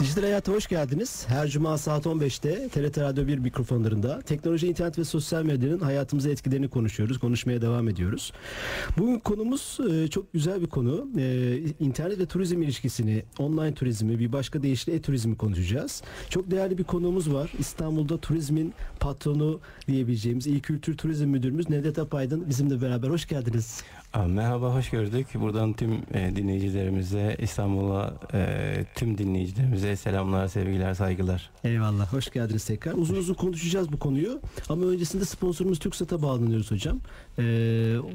Dijital 0.00 0.22
Hayat'a 0.22 0.52
hoş 0.52 0.66
geldiniz. 0.66 1.24
Her 1.28 1.48
cuma 1.48 1.78
saat 1.78 2.06
15'te 2.06 2.68
TRT 2.68 2.98
Radyo 2.98 3.26
1 3.26 3.38
mikrofonlarında 3.38 4.20
teknoloji, 4.20 4.66
internet 4.66 4.98
ve 4.98 5.04
sosyal 5.04 5.42
medyanın 5.42 5.78
hayatımıza 5.78 6.30
etkilerini 6.30 6.68
konuşuyoruz. 6.68 7.18
Konuşmaya 7.18 7.62
devam 7.62 7.88
ediyoruz. 7.88 8.32
Bugün 8.98 9.18
konumuz 9.18 9.78
e, 9.90 10.08
çok 10.08 10.32
güzel 10.32 10.60
bir 10.62 10.66
konu. 10.66 11.08
E, 11.18 11.56
internet 11.80 12.18
ve 12.18 12.26
turizm 12.26 12.62
ilişkisini, 12.62 13.24
online 13.38 13.74
turizmi, 13.74 14.18
bir 14.18 14.32
başka 14.32 14.62
deyişle 14.62 14.94
e-turizmi 14.94 15.36
konuşacağız. 15.36 16.02
Çok 16.28 16.50
değerli 16.50 16.78
bir 16.78 16.84
konuğumuz 16.84 17.34
var. 17.34 17.52
İstanbul'da 17.58 18.18
turizmin 18.18 18.74
patronu 19.00 19.60
diyebileceğimiz 19.88 20.46
İl 20.46 20.60
Kültür 20.60 20.96
Turizm 20.96 21.26
Müdürümüz 21.26 21.70
Nevdet 21.70 21.98
Apaydın 21.98 22.48
bizimle 22.48 22.82
beraber. 22.82 23.08
Hoş 23.08 23.28
geldiniz. 23.28 23.82
Merhaba, 24.16 24.74
hoş 24.74 24.90
gördük. 24.90 25.26
Buradan 25.34 25.72
tüm 25.72 25.92
e, 25.92 26.36
dinleyicilerimize, 26.36 27.36
İstanbul'a 27.40 28.14
e, 28.34 28.84
tüm 28.94 29.18
dinleyicilerimize 29.18 29.96
selamlar, 29.96 30.48
sevgiler, 30.48 30.94
saygılar. 30.94 31.50
Eyvallah, 31.64 32.12
hoş 32.12 32.30
geldiniz 32.30 32.64
tekrar. 32.64 32.92
Uzun 32.92 33.16
uzun 33.16 33.34
konuşacağız 33.34 33.92
bu 33.92 33.98
konuyu. 33.98 34.40
Ama 34.68 34.86
öncesinde 34.86 35.24
sponsorumuz 35.24 35.78
TürkSat'a 35.78 36.22
bağlanıyoruz 36.22 36.70
hocam. 36.70 37.00
E, 37.38 37.42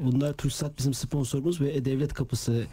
bunlar 0.04 0.32
TürkSat 0.32 0.78
bizim 0.78 0.94
sponsorumuz 0.94 1.60
ve 1.60 1.84
devlet 1.84 2.14
kapısı 2.14 2.66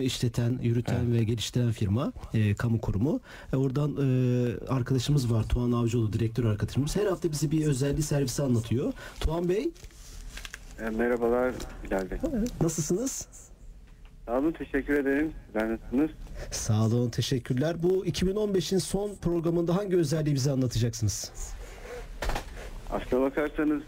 işleten, 0.00 0.58
yürüten 0.62 1.04
evet. 1.04 1.20
ve 1.20 1.24
geliştiren 1.24 1.72
firma, 1.72 2.12
e, 2.34 2.54
kamu 2.54 2.80
kurumu. 2.80 3.20
E, 3.52 3.56
oradan 3.56 3.96
e, 3.96 4.68
arkadaşımız 4.68 5.32
var, 5.32 5.48
Tuğan 5.48 5.72
Avcıoğlu, 5.72 6.12
direktör 6.12 6.44
arkadaşımız. 6.44 6.96
Her 6.96 7.06
hafta 7.06 7.32
bize 7.32 7.50
bir 7.50 7.66
özelliği 7.66 8.02
servisi 8.02 8.42
anlatıyor. 8.42 8.92
Tuğan 9.20 9.48
Bey. 9.48 9.70
E, 10.80 10.90
merhabalar 10.90 11.54
Bilal 11.84 12.10
Bey. 12.10 12.18
Nasılsınız? 12.60 13.28
Sağ 14.26 14.38
olun, 14.38 14.52
teşekkür 14.52 14.94
ederim. 14.94 15.32
Sizler 15.46 15.70
nasılsınız? 15.70 16.10
Sağ 16.50 16.86
olun, 16.86 17.10
teşekkürler. 17.10 17.76
Bu 17.82 18.06
2015'in 18.06 18.78
son 18.78 19.14
programında 19.14 19.76
hangi 19.76 19.96
özelliği 19.96 20.34
bize 20.34 20.50
anlatacaksınız? 20.50 21.32
Aslına 22.90 23.22
bakarsanız 23.22 23.82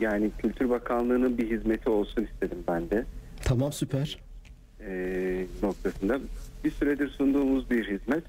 yani 0.00 0.30
Kültür 0.38 0.70
Bakanlığı'nın 0.70 1.38
bir 1.38 1.50
hizmeti 1.50 1.90
olsun 1.90 2.28
istedim 2.32 2.58
ben 2.68 2.90
de. 2.90 3.04
Tamam, 3.44 3.72
süper. 3.72 4.18
E, 4.86 5.46
noktasında 5.62 6.20
bir 6.64 6.70
süredir 6.70 7.08
sunduğumuz 7.08 7.70
bir 7.70 7.84
hizmet. 7.88 8.24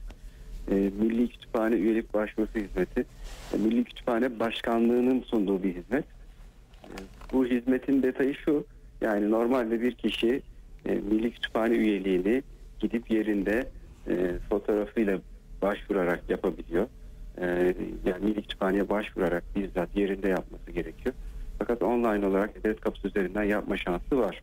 E, 0.72 0.74
Milli 0.76 1.30
Kütüphane 1.30 1.76
Üyelik 1.76 2.14
Başvurusu 2.14 2.60
Hizmeti. 2.60 3.06
E, 3.54 3.58
Milli 3.58 3.84
Kütüphane 3.84 4.40
Başkanlığı'nın 4.40 5.22
sunduğu 5.22 5.64
bir 5.64 5.76
hizmet. 5.76 6.06
E, 7.32 7.34
bu 7.34 7.46
hizmetin 7.46 8.04
detayı 8.04 8.36
şu. 8.36 8.66
Yani 9.02 9.32
normalde 9.32 9.82
bir 9.82 9.92
kişi 9.92 10.42
e, 10.86 10.96
Milli 10.96 11.32
Kütüphane 11.32 11.76
üyeliğini 11.76 12.44
gidip 12.80 13.12
yerinde 13.12 13.70
e, 14.08 14.38
fotoğrafıyla 14.50 15.20
başvurarak 15.62 16.30
yapabiliyor. 16.30 16.88
E, 17.38 17.46
yani 18.06 18.26
Milli 18.26 18.42
Kütüphane'ye 18.42 18.90
başvurarak 18.90 19.44
bizzat 19.56 19.96
yerinde 19.96 20.28
yapması 20.30 20.72
gerekiyor. 20.72 21.16
Fakat 21.60 21.84
online 21.84 22.28
olarak 22.28 22.64
devlet 22.64 22.82
kapısı 22.82 23.08
üzerinden 23.08 23.44
yapma 23.44 23.78
şansı 23.78 24.18
var. 24.18 24.42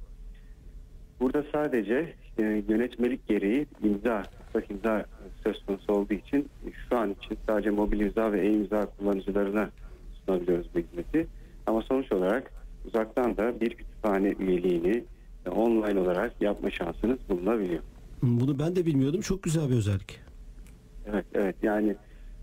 Burada 1.20 1.44
sadece 1.52 2.14
işte 2.28 2.62
yönetmelik 2.68 3.28
gereği 3.28 3.66
imza, 3.82 4.22
ıslak 4.48 4.70
imza 4.70 5.04
söz 5.44 5.66
konusu 5.66 5.92
olduğu 5.92 6.14
için 6.14 6.48
şu 6.88 6.98
an 6.98 7.10
için 7.10 7.38
sadece 7.46 7.70
mobil 7.70 8.00
imza 8.00 8.32
ve 8.32 8.40
e-imza 8.40 8.86
kullanıcılarına 8.86 9.70
sunabiliyoruz 10.24 10.66
bu 10.74 10.78
hizmeti. 10.78 11.26
Ama 11.66 11.82
sonuç 11.82 12.12
olarak 12.12 12.52
uzaktan 12.88 13.36
da 13.36 13.60
bir 13.60 13.70
kütüphane 13.70 14.34
üyeliğini 14.38 15.04
online 15.50 16.00
olarak 16.00 16.42
yapma 16.42 16.70
şansınız 16.70 17.18
bulunabiliyor. 17.28 17.82
Bunu 18.22 18.58
ben 18.58 18.76
de 18.76 18.86
bilmiyordum. 18.86 19.20
Çok 19.20 19.42
güzel 19.42 19.70
bir 19.70 19.76
özellik. 19.76 20.20
Evet, 21.12 21.26
evet. 21.34 21.56
Yani 21.62 21.96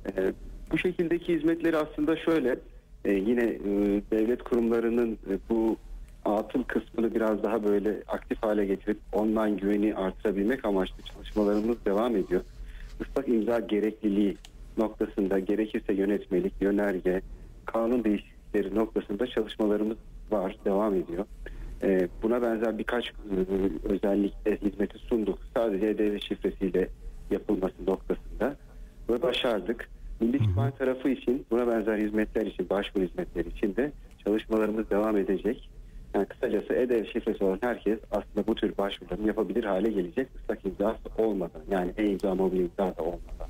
e, 0.07 0.33
bu 0.71 0.77
şekildeki 0.77 1.35
hizmetleri 1.35 1.77
aslında 1.77 2.15
şöyle 2.17 2.59
e, 3.05 3.13
yine 3.13 3.43
e, 3.43 4.01
devlet 4.11 4.43
kurumlarının 4.43 5.11
e, 5.13 5.37
bu 5.49 5.77
atıl 6.25 6.63
kısmını 6.63 7.15
biraz 7.15 7.43
daha 7.43 7.63
böyle 7.63 8.03
aktif 8.07 8.43
hale 8.43 8.65
getirip 8.65 8.97
online 9.13 9.55
güveni 9.55 9.95
artırabilmek 9.95 10.65
amaçlı 10.65 11.03
çalışmalarımız 11.03 11.85
devam 11.85 12.15
ediyor. 12.15 12.41
Islak 13.01 13.27
imza 13.27 13.59
gerekliliği 13.59 14.37
noktasında 14.77 15.39
gerekirse 15.39 15.93
yönetmelik, 15.93 16.53
yönerge, 16.61 17.21
kanun 17.65 18.03
değişiklikleri 18.03 18.75
noktasında 18.75 19.27
çalışmalarımız 19.27 19.97
var, 20.31 20.55
devam 20.65 20.95
ediyor. 20.95 21.25
Ee, 21.83 22.07
buna 22.23 22.41
benzer 22.41 22.77
birkaç 22.77 23.09
e, 23.09 23.13
özellikle 23.83 24.57
hizmeti 24.57 24.97
sunduk. 24.97 25.39
Sadece 25.53 25.97
devlet 25.97 26.23
şifresiyle 26.23 26.89
yapılması 27.31 27.85
noktasında 27.87 28.55
ve 29.09 29.21
başardık. 29.21 29.89
Milli 30.19 30.37
Kütüphane 30.37 30.71
tarafı 30.71 31.09
için 31.09 31.45
buna 31.51 31.67
benzer 31.67 31.97
hizmetler 31.97 32.45
için, 32.45 32.69
başvuru 32.69 33.03
hizmetleri 33.03 33.49
için 33.49 33.75
de 33.75 33.91
çalışmalarımız 34.25 34.89
devam 34.89 35.17
edecek. 35.17 35.69
Yani 36.13 36.25
kısacası 36.25 36.73
EDV 36.73 37.05
şifresi 37.05 37.43
olan 37.43 37.57
herkes 37.61 37.99
aslında 38.11 38.47
bu 38.47 38.55
tür 38.55 38.77
başvurularını 38.77 39.27
yapabilir 39.27 39.63
hale 39.63 39.91
gelecek 39.91 40.27
ıslak 40.41 40.65
imzası 40.65 40.99
olmadan 41.17 41.61
yani 41.71 41.91
e-imza 41.97 42.35
mobil 42.35 42.59
imza 42.59 42.97
da 42.97 43.03
olmadan. 43.03 43.47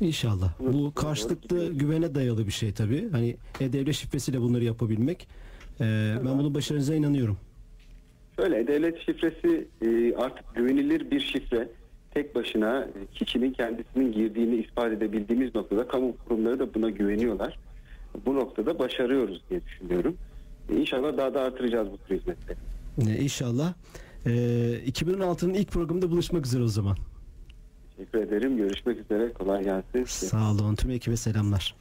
İnşallah. 0.00 0.52
Bu 0.60 0.94
karşılıklı 0.94 1.72
güvene 1.72 2.14
dayalı 2.14 2.46
bir 2.46 2.52
şey 2.52 2.72
tabii. 2.72 3.10
Hani 3.10 3.36
e-devlet 3.60 3.94
şifresiyle 3.94 4.40
bunları 4.40 4.64
yapabilmek. 4.64 5.28
Ee, 5.80 6.14
ben 6.24 6.38
bunun 6.38 6.54
başarınıza 6.54 6.94
inanıyorum. 6.94 7.36
Şöyle 8.36 8.66
devlet 8.66 8.98
şifresi 9.06 9.68
e, 9.82 10.14
artık 10.16 10.54
güvenilir 10.54 11.10
bir 11.10 11.20
şifre. 11.20 11.68
Tek 12.14 12.34
başına 12.34 12.80
e, 12.84 13.06
kişinin 13.14 13.52
kendisinin 13.52 14.12
girdiğini 14.12 14.56
ispat 14.56 14.92
edebildiğimiz 14.92 15.54
noktada 15.54 15.88
kamu 15.88 16.16
kurumları 16.16 16.58
da 16.58 16.74
buna 16.74 16.90
güveniyorlar. 16.90 17.58
Bu 18.26 18.34
noktada 18.34 18.78
başarıyoruz 18.78 19.42
diye 19.50 19.60
düşünüyorum. 19.64 20.16
İnşallah 20.72 21.16
daha 21.16 21.34
da 21.34 21.40
artıracağız 21.40 21.88
bu 21.92 21.98
tür 21.98 22.18
hizmetleri. 22.18 22.58
İnşallah. 23.22 23.74
Ee, 24.26 24.30
2016'nın 24.86 25.54
ilk 25.54 25.68
programında 25.68 26.10
buluşmak 26.10 26.46
üzere 26.46 26.62
o 26.62 26.68
zaman. 26.68 26.96
Teşekkür 27.96 28.18
ederim. 28.18 28.56
Görüşmek 28.56 28.98
üzere. 29.00 29.32
Kolay 29.32 29.64
gelsin. 29.64 30.04
Sağ 30.04 30.50
olun. 30.52 30.74
Tüm 30.74 30.90
ekibe 30.90 31.16
selamlar. 31.16 31.74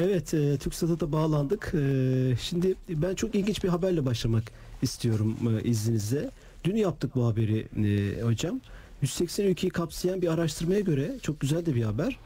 Evet, 0.00 0.34
e, 0.34 0.58
TürkSat'a 0.58 1.00
da 1.00 1.12
bağlandık. 1.12 1.72
E, 1.74 2.36
şimdi 2.40 2.74
ben 2.88 3.14
çok 3.14 3.34
ilginç 3.34 3.64
bir 3.64 3.68
haberle 3.68 4.06
başlamak 4.06 4.44
istiyorum 4.82 5.36
e, 5.48 5.68
izninizle. 5.68 6.30
Dün 6.64 6.76
yaptık 6.76 7.14
bu 7.14 7.26
haberi 7.26 7.66
e, 7.76 8.22
hocam. 8.22 8.60
180 9.02 9.44
ülkeyi 9.44 9.70
kapsayan 9.70 10.22
bir 10.22 10.28
araştırmaya 10.28 10.80
göre 10.80 11.18
çok 11.22 11.40
güzel 11.40 11.66
de 11.66 11.74
bir 11.74 11.82
haber. 11.82 12.18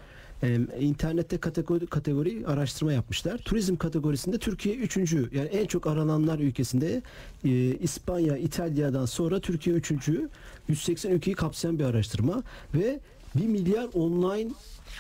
Ee, 0.42 0.58
internette 0.80 1.38
kategori, 1.38 1.86
kategori 1.86 2.46
araştırma 2.46 2.92
yapmışlar. 2.92 3.38
Turizm 3.38 3.76
kategorisinde 3.76 4.38
Türkiye 4.38 4.74
üçüncü. 4.74 5.30
Yani 5.34 5.48
en 5.48 5.66
çok 5.66 5.86
arananlar 5.86 6.38
ülkesinde 6.38 7.02
e, 7.44 7.50
İspanya, 7.76 8.36
İtalya'dan 8.36 9.06
sonra 9.06 9.40
Türkiye 9.40 9.76
üçüncü. 9.76 10.28
180 10.68 11.10
ülkeyi 11.10 11.36
kapsayan 11.36 11.78
bir 11.78 11.84
araştırma 11.84 12.42
ve 12.74 13.00
1 13.34 13.46
milyar 13.46 13.88
online 13.94 14.50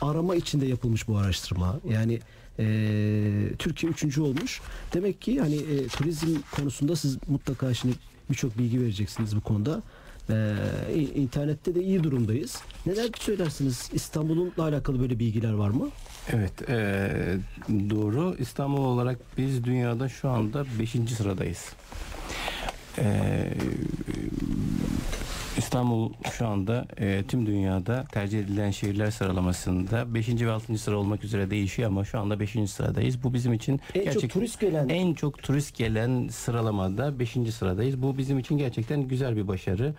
arama 0.00 0.34
içinde 0.34 0.66
yapılmış 0.66 1.08
bu 1.08 1.16
araştırma. 1.16 1.80
Yani 1.90 2.20
e, 2.58 2.64
Türkiye 3.58 3.92
üçüncü 3.92 4.20
olmuş. 4.20 4.60
Demek 4.94 5.20
ki 5.20 5.40
hani 5.40 5.56
e, 5.56 5.86
turizm 5.86 6.36
konusunda 6.56 6.96
siz 6.96 7.18
mutlaka 7.28 7.74
şimdi 7.74 7.94
birçok 8.30 8.58
bilgi 8.58 8.80
vereceksiniz 8.80 9.36
bu 9.36 9.40
konuda. 9.40 9.82
Ee, 10.30 10.54
internette 11.14 11.74
de 11.74 11.82
iyi 11.82 12.04
durumdayız. 12.04 12.62
Neler 12.86 13.10
söylersiniz? 13.18 13.90
İstanbul'unla 13.92 14.62
alakalı 14.62 15.00
böyle 15.00 15.18
bilgiler 15.18 15.52
var 15.52 15.70
mı? 15.70 15.88
Evet, 16.32 16.70
e, 16.70 17.10
doğru. 17.68 18.36
İstanbul 18.38 18.84
olarak 18.84 19.18
biz 19.38 19.64
dünyada 19.64 20.08
şu 20.08 20.28
anda 20.28 20.64
5. 20.78 20.90
sıradayız. 21.16 21.72
E, 22.98 23.04
İstanbul 25.58 26.12
şu 26.32 26.46
anda 26.46 26.86
e, 26.98 27.22
tüm 27.28 27.46
dünyada 27.46 28.04
tercih 28.12 28.40
edilen 28.40 28.70
şehirler 28.70 29.10
sıralamasında 29.10 30.14
5. 30.14 30.28
ve 30.28 30.50
6. 30.50 30.78
sıra 30.78 30.96
olmak 30.96 31.24
üzere 31.24 31.50
değişiyor 31.50 31.88
ama 31.88 32.04
şu 32.04 32.18
anda 32.18 32.40
5. 32.40 32.56
sıradayız. 32.70 33.22
Bu 33.22 33.34
bizim 33.34 33.52
için 33.52 33.80
En 33.94 34.04
gerçek 34.04 34.20
çok 34.22 34.30
turist 34.30 34.60
gelen 34.60 34.88
en 34.88 35.14
çok 35.14 35.42
turist 35.42 35.76
gelen 35.76 36.28
sıralamada 36.28 37.18
5. 37.18 37.30
sıradayız. 37.54 38.02
Bu 38.02 38.18
bizim 38.18 38.38
için 38.38 38.58
gerçekten 38.58 39.02
güzel 39.08 39.36
bir 39.36 39.48
başarı. 39.48 39.94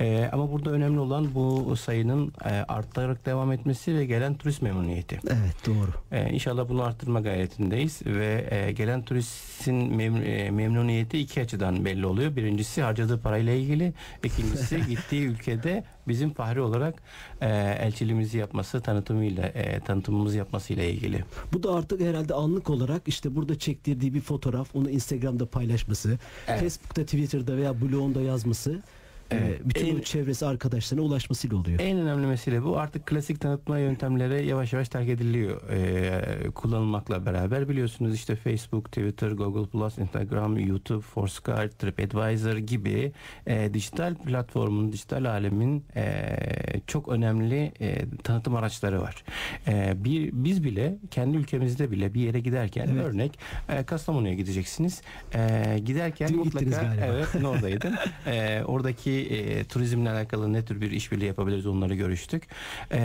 Ee, 0.00 0.28
ama 0.32 0.52
burada 0.52 0.70
önemli 0.70 0.98
olan 1.00 1.34
bu 1.34 1.76
sayının 1.76 2.32
e, 2.44 2.48
artarak 2.48 3.26
devam 3.26 3.52
etmesi 3.52 3.94
ve 3.94 4.06
gelen 4.06 4.34
turist 4.34 4.62
memnuniyeti. 4.62 5.18
Evet 5.26 5.66
doğru. 5.66 5.90
Ee, 6.12 6.30
inşallah 6.32 6.68
bunu 6.68 6.82
arttırma 6.82 7.20
gayretindeyiz 7.20 8.06
ve 8.06 8.46
e, 8.50 8.72
gelen 8.72 9.02
turistin 9.02 9.74
mem- 9.74 10.24
e, 10.24 10.50
memnuniyeti 10.50 11.18
iki 11.18 11.40
açıdan 11.40 11.84
belli 11.84 12.06
oluyor. 12.06 12.36
Birincisi 12.36 12.82
harcadığı 12.82 13.20
parayla 13.20 13.52
ilgili, 13.52 13.92
ikincisi 14.24 14.76
gittiği 14.96 15.26
ülkede 15.26 15.84
bizim 16.08 16.34
fahri 16.34 16.60
olarak 16.60 16.94
e, 17.40 17.48
elçiliğimizi 17.80 18.38
yapması, 18.38 18.80
tanıtımıyla, 18.80 19.46
e, 19.46 19.80
tanıtımımızı 19.80 20.38
yapmasıyla 20.38 20.84
ilgili. 20.84 21.24
Bu 21.52 21.62
da 21.62 21.74
artık 21.74 22.00
herhalde 22.00 22.34
anlık 22.34 22.70
olarak 22.70 23.02
işte 23.06 23.36
burada 23.36 23.58
çektirdiği 23.58 24.14
bir 24.14 24.20
fotoğraf 24.20 24.76
onu 24.76 24.90
Instagram'da 24.90 25.46
paylaşması, 25.46 26.18
Evet. 26.48 26.60
Facebook'ta, 26.60 27.02
Twitter'da 27.02 27.56
veya 27.56 27.80
blogunda 27.80 28.20
yazması 28.22 28.82
Evet. 29.30 29.60
bütün 29.64 29.96
En- 29.96 30.00
çevresi 30.00 30.46
arkadaşlarına 30.46 31.04
ulaşmasıyla 31.04 31.56
oluyor. 31.56 31.80
En 31.80 31.98
önemli 31.98 32.26
mesele 32.26 32.62
bu. 32.64 32.78
Artık 32.78 33.06
klasik 33.06 33.40
tanıtma 33.40 33.78
yöntemleri 33.78 34.46
yavaş 34.46 34.72
yavaş 34.72 34.88
terk 34.88 35.08
ediliyor 35.08 35.70
e, 35.70 36.50
kullanılmakla 36.50 37.26
beraber. 37.26 37.68
Biliyorsunuz 37.68 38.14
işte 38.14 38.36
Facebook, 38.36 38.84
Twitter, 38.92 39.30
Google+, 39.30 40.02
Instagram, 40.02 40.58
YouTube, 40.58 41.00
Foursquare, 41.00 41.68
TripAdvisor 41.70 42.56
gibi 42.56 43.12
e, 43.46 43.74
dijital 43.74 44.14
platformun, 44.14 44.92
dijital 44.92 45.24
alemin 45.24 45.84
e, 45.96 46.26
çok 46.86 47.08
önemli 47.08 47.72
e, 47.80 48.04
tanıtım 48.24 48.56
araçları 48.56 49.00
var. 49.00 49.24
E, 49.68 50.04
bir, 50.04 50.30
biz 50.32 50.64
bile 50.64 50.96
kendi 51.10 51.36
ülkemizde 51.36 51.90
bile 51.90 52.14
bir 52.14 52.20
yere 52.20 52.40
giderken 52.40 52.88
Evet. 52.92 53.04
örnek 53.04 53.38
e, 53.68 53.82
Kastamonu'ya 53.84 54.34
gideceksiniz. 54.34 55.02
E, 55.34 55.78
giderken 55.84 56.28
Dün 56.28 56.36
mutlaka 56.38 56.94
evet 57.06 57.44
oradaydım. 57.44 57.92
E, 58.26 58.62
oradaki 58.64 59.15
e, 59.20 59.64
turizmle 59.64 60.10
alakalı 60.10 60.52
ne 60.52 60.64
tür 60.64 60.80
bir 60.80 60.90
işbirliği 60.90 61.26
yapabiliriz 61.26 61.66
onları 61.66 61.94
görüştük. 61.94 62.48
E, 62.92 63.00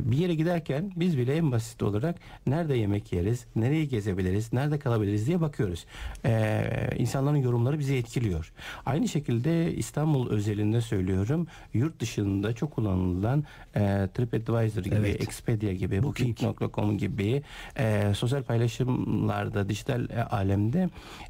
bir 0.00 0.16
yere 0.16 0.34
giderken 0.34 0.92
biz 0.96 1.18
bile 1.18 1.36
en 1.36 1.52
basit 1.52 1.82
olarak 1.82 2.16
nerede 2.46 2.74
yemek 2.76 3.12
yeriz, 3.12 3.46
nereyi 3.56 3.88
gezebiliriz, 3.88 4.52
nerede 4.52 4.78
kalabiliriz 4.78 5.26
diye 5.26 5.40
bakıyoruz. 5.40 5.86
E, 6.24 6.64
insanların 6.98 7.36
yorumları 7.36 7.78
bizi 7.78 7.96
etkiliyor. 7.96 8.52
Aynı 8.86 9.08
şekilde 9.08 9.74
İstanbul 9.74 10.30
özelinde 10.30 10.80
söylüyorum. 10.80 11.46
Yurt 11.74 12.00
dışında 12.00 12.52
çok 12.52 12.70
kullanılan 12.70 13.44
e, 13.76 13.80
TripAdvisor 14.14 14.82
gibi, 14.82 14.94
Evet. 14.94 15.22
Expedia 15.22 15.72
gibi, 15.72 16.02
Booking. 16.02 16.40
Booking.com 16.42 16.98
gibi 16.98 17.42
e, 17.78 18.12
sosyal 18.14 18.42
paylaşımlarda, 18.42 19.68
dijital 19.68 20.10
e, 20.10 20.22
alemde 20.22 20.88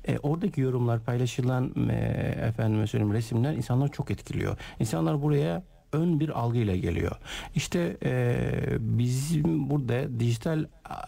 e, 0.08 0.18
oradaki 0.18 0.60
yorumlar, 0.60 1.00
paylaşılan 1.00 1.88
e, 1.90 1.94
efendime 2.48 2.86
söyleyeyim 2.86 3.14
resimler 3.14 3.54
insanları 3.74 3.90
çok 3.92 4.10
etkiliyor. 4.10 4.56
İnsanlar 4.80 5.22
buraya 5.22 5.62
ön 5.94 6.20
bir 6.20 6.28
algıyla 6.28 6.76
geliyor. 6.76 7.16
İşte 7.54 7.96
e, 8.04 8.36
bizim 8.80 9.70
burada 9.70 10.20
dijital 10.20 10.64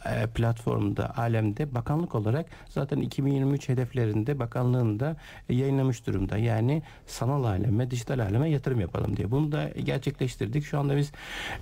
e, 0.06 0.26
platformda, 0.26 1.16
alemde 1.16 1.74
bakanlık 1.74 2.14
olarak 2.14 2.46
zaten 2.68 2.98
2023 3.00 3.68
hedeflerinde 3.68 4.38
bakanlığın 4.38 5.00
da 5.00 5.16
yayınlamış 5.48 6.06
durumda. 6.06 6.36
Yani 6.38 6.82
sanal 7.06 7.44
aleme, 7.44 7.90
dijital 7.90 8.18
aleme 8.18 8.50
yatırım 8.50 8.80
yapalım 8.80 9.16
diye. 9.16 9.30
Bunu 9.30 9.52
da 9.52 9.68
gerçekleştirdik. 9.68 10.64
Şu 10.64 10.78
anda 10.78 10.96
biz 10.96 11.12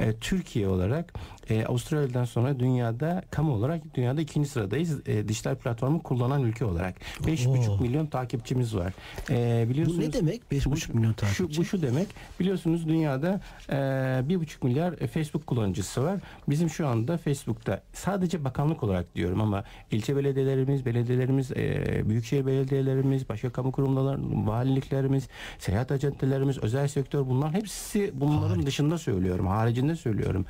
e, 0.01 0.13
Türkiye 0.13 0.69
olarak 0.69 1.13
e, 1.51 1.65
Avustralya'dan 1.67 2.25
sonra 2.25 2.61
dünyada 2.61 3.23
kamu 3.31 3.53
olarak 3.53 3.95
dünyada 3.95 4.21
ikinci 4.21 4.49
sıradayız. 4.49 5.09
E, 5.09 5.29
dijital 5.29 5.55
platformu 5.57 6.03
kullanan 6.03 6.43
ülke 6.43 6.65
olarak. 6.65 6.97
5,5 7.21 7.69
Oo. 7.69 7.79
milyon 7.81 8.07
takipçimiz 8.07 8.77
var. 8.77 8.93
E, 9.31 9.67
biliyorsunuz 9.69 9.99
Bu 9.99 10.03
ne 10.03 10.13
demek? 10.13 10.43
5,5 10.53 10.95
milyon 10.97 11.13
takipçi. 11.13 11.55
şu, 11.55 11.61
bu 11.61 11.65
şu 11.65 11.83
demek. 11.83 12.09
Biliyorsunuz 12.41 12.87
dünyada 13.15 13.41
e, 13.71 14.29
bir 14.29 14.41
buçuk 14.41 14.63
milyar 14.63 14.93
e, 14.93 15.07
Facebook 15.07 15.47
kullanıcısı 15.47 16.05
var. 16.05 16.21
Bizim 16.49 16.71
şu 16.71 16.89
anda 16.89 17.17
Facebook'ta 17.17 17.81
sadece 17.93 18.45
bakanlık 18.45 18.83
olarak 18.83 19.15
diyorum 19.15 19.41
ama 19.41 19.65
ilçe 19.91 20.17
belediyelerimiz, 20.17 20.87
belediyelerimiz, 20.87 21.51
e, 21.51 22.03
büyükşehir 22.09 22.47
belediyelerimiz, 22.47 23.29
başka 23.29 23.51
kamu 23.51 23.73
kurumları, 23.73 24.19
valiliklerimiz, 24.47 25.29
seyahat 25.59 25.93
acentelerimiz, 25.93 26.59
özel 26.59 26.89
sektör 26.89 27.27
bunlar 27.27 27.53
hepsi 27.53 28.11
bunların 28.15 28.67
dışında 28.67 28.99
söylüyorum. 28.99 29.47
Haricinde 29.47 29.97
söylüyorum. 29.97 30.47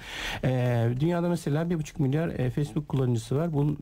Dünyada 1.01 1.29
mesela 1.29 1.71
bir 1.71 1.79
buçuk 1.79 2.01
milyar 2.01 2.51
Facebook 2.51 2.89
kullanıcısı 2.89 3.37
var. 3.37 3.53
Bunun 3.53 3.79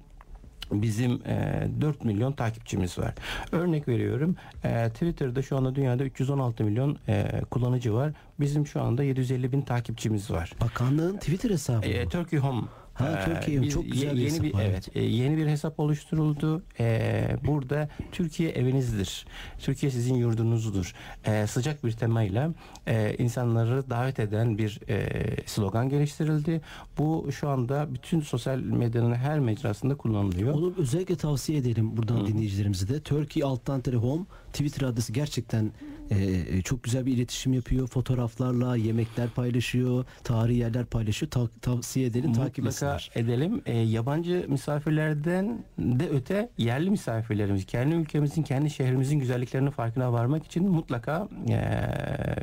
Bizim 0.73 1.13
e, 1.27 1.69
4 1.81 2.05
milyon 2.05 2.33
takipçimiz 2.33 2.99
var. 2.99 3.15
Örnek 3.53 3.89
veriyorum. 3.89 4.37
e, 4.65 4.89
Twitter'da 4.89 5.43
şu 5.43 5.57
anda 5.57 5.75
dünyada 5.75 6.05
316 6.05 6.65
milyon 6.65 6.99
e, 7.09 7.43
kullanıcı 7.51 7.95
var. 7.95 8.13
Bizim 8.41 8.67
şu 8.67 8.83
anda 8.83 9.03
750 9.05 9.53
bin 9.53 9.63
takipçimiz 9.63 10.31
var. 10.31 10.53
Bakanlığın 10.61 11.17
Twitter 11.17 11.51
hesabı 11.51 11.87
E, 11.87 12.05
mı? 12.05 12.11
Turkey 12.11 12.39
Home. 12.39 12.63
Ha, 13.02 13.20
e, 13.20 13.25
Turkey 13.25 13.56
Home. 13.56 13.66
biz 13.66 13.75
Çok 13.75 13.84
güzel 13.93 14.16
bir 14.16 14.20
yeni 14.20 14.31
hesap 14.31 14.43
bir 14.44 14.54
var, 14.54 14.62
evet, 14.64 14.88
e, 14.94 15.02
yeni 15.02 15.37
bir 15.37 15.46
hesap 15.46 15.81
oluşturuldu. 15.81 16.62
E, 16.81 17.37
burada 17.46 17.88
Türkiye 18.12 18.50
evinizdir. 18.50 19.26
Türkiye 19.58 19.93
sizin 19.93 20.14
yurdunuzdur. 20.14 20.94
E, 21.25 21.46
sıcak 21.46 21.84
bir 21.84 21.93
temayla 21.93 22.54
e, 22.87 23.14
insanları 23.19 23.90
davet 23.90 24.19
eden 24.19 24.58
bir 24.58 24.81
e, 24.88 25.06
slogan 25.46 25.88
geliştirildi. 25.88 26.60
Bu 26.99 27.28
şu 27.32 27.49
anda 27.49 27.94
bütün 27.94 28.20
sosyal 28.20 28.58
medyanın 28.58 29.14
her 29.14 29.40
mecrasında 29.40 29.96
kullanılıyor. 29.96 30.54
Onu 30.54 30.75
özellikle 30.78 31.16
tavsiye 31.16 31.58
edelim 31.58 31.96
buradan 31.96 32.26
dinleyicilerimize 32.26 32.88
de. 32.88 33.00
Turkey 33.00 33.43
alttan 33.43 33.82
home 33.96 34.25
Twitter 34.52 34.87
adresi 34.87 35.12
gerçekten 35.12 35.72
e, 36.19 36.62
çok 36.62 36.82
güzel 36.82 37.06
bir 37.06 37.12
iletişim 37.12 37.53
yapıyor. 37.53 37.87
Fotoğraflarla 37.87 38.76
yemekler 38.76 39.29
paylaşıyor, 39.31 40.05
tarihi 40.25 40.59
yerler 40.59 40.85
paylaşıyor. 40.87 41.31
Ta- 41.31 41.49
tavsiye 41.62 42.06
edelim, 42.06 42.32
takip 42.32 42.64
Mutlaka 42.64 42.94
etsinler. 42.97 43.11
edelim. 43.25 43.62
E, 43.67 43.76
yabancı 43.79 44.47
misafirlerden 44.49 45.64
de 45.79 46.09
öte 46.09 46.50
yerli 46.59 46.91
misafirlerimiz, 46.91 47.67
kendi 47.67 47.94
ülkemizin, 47.94 48.43
kendi 48.43 48.70
şehrimizin 48.70 49.19
güzelliklerinin 49.19 49.70
farkına 49.70 50.12
varmak 50.12 50.44
için 50.47 50.69
mutlaka 50.70 51.29
e, 51.49 51.59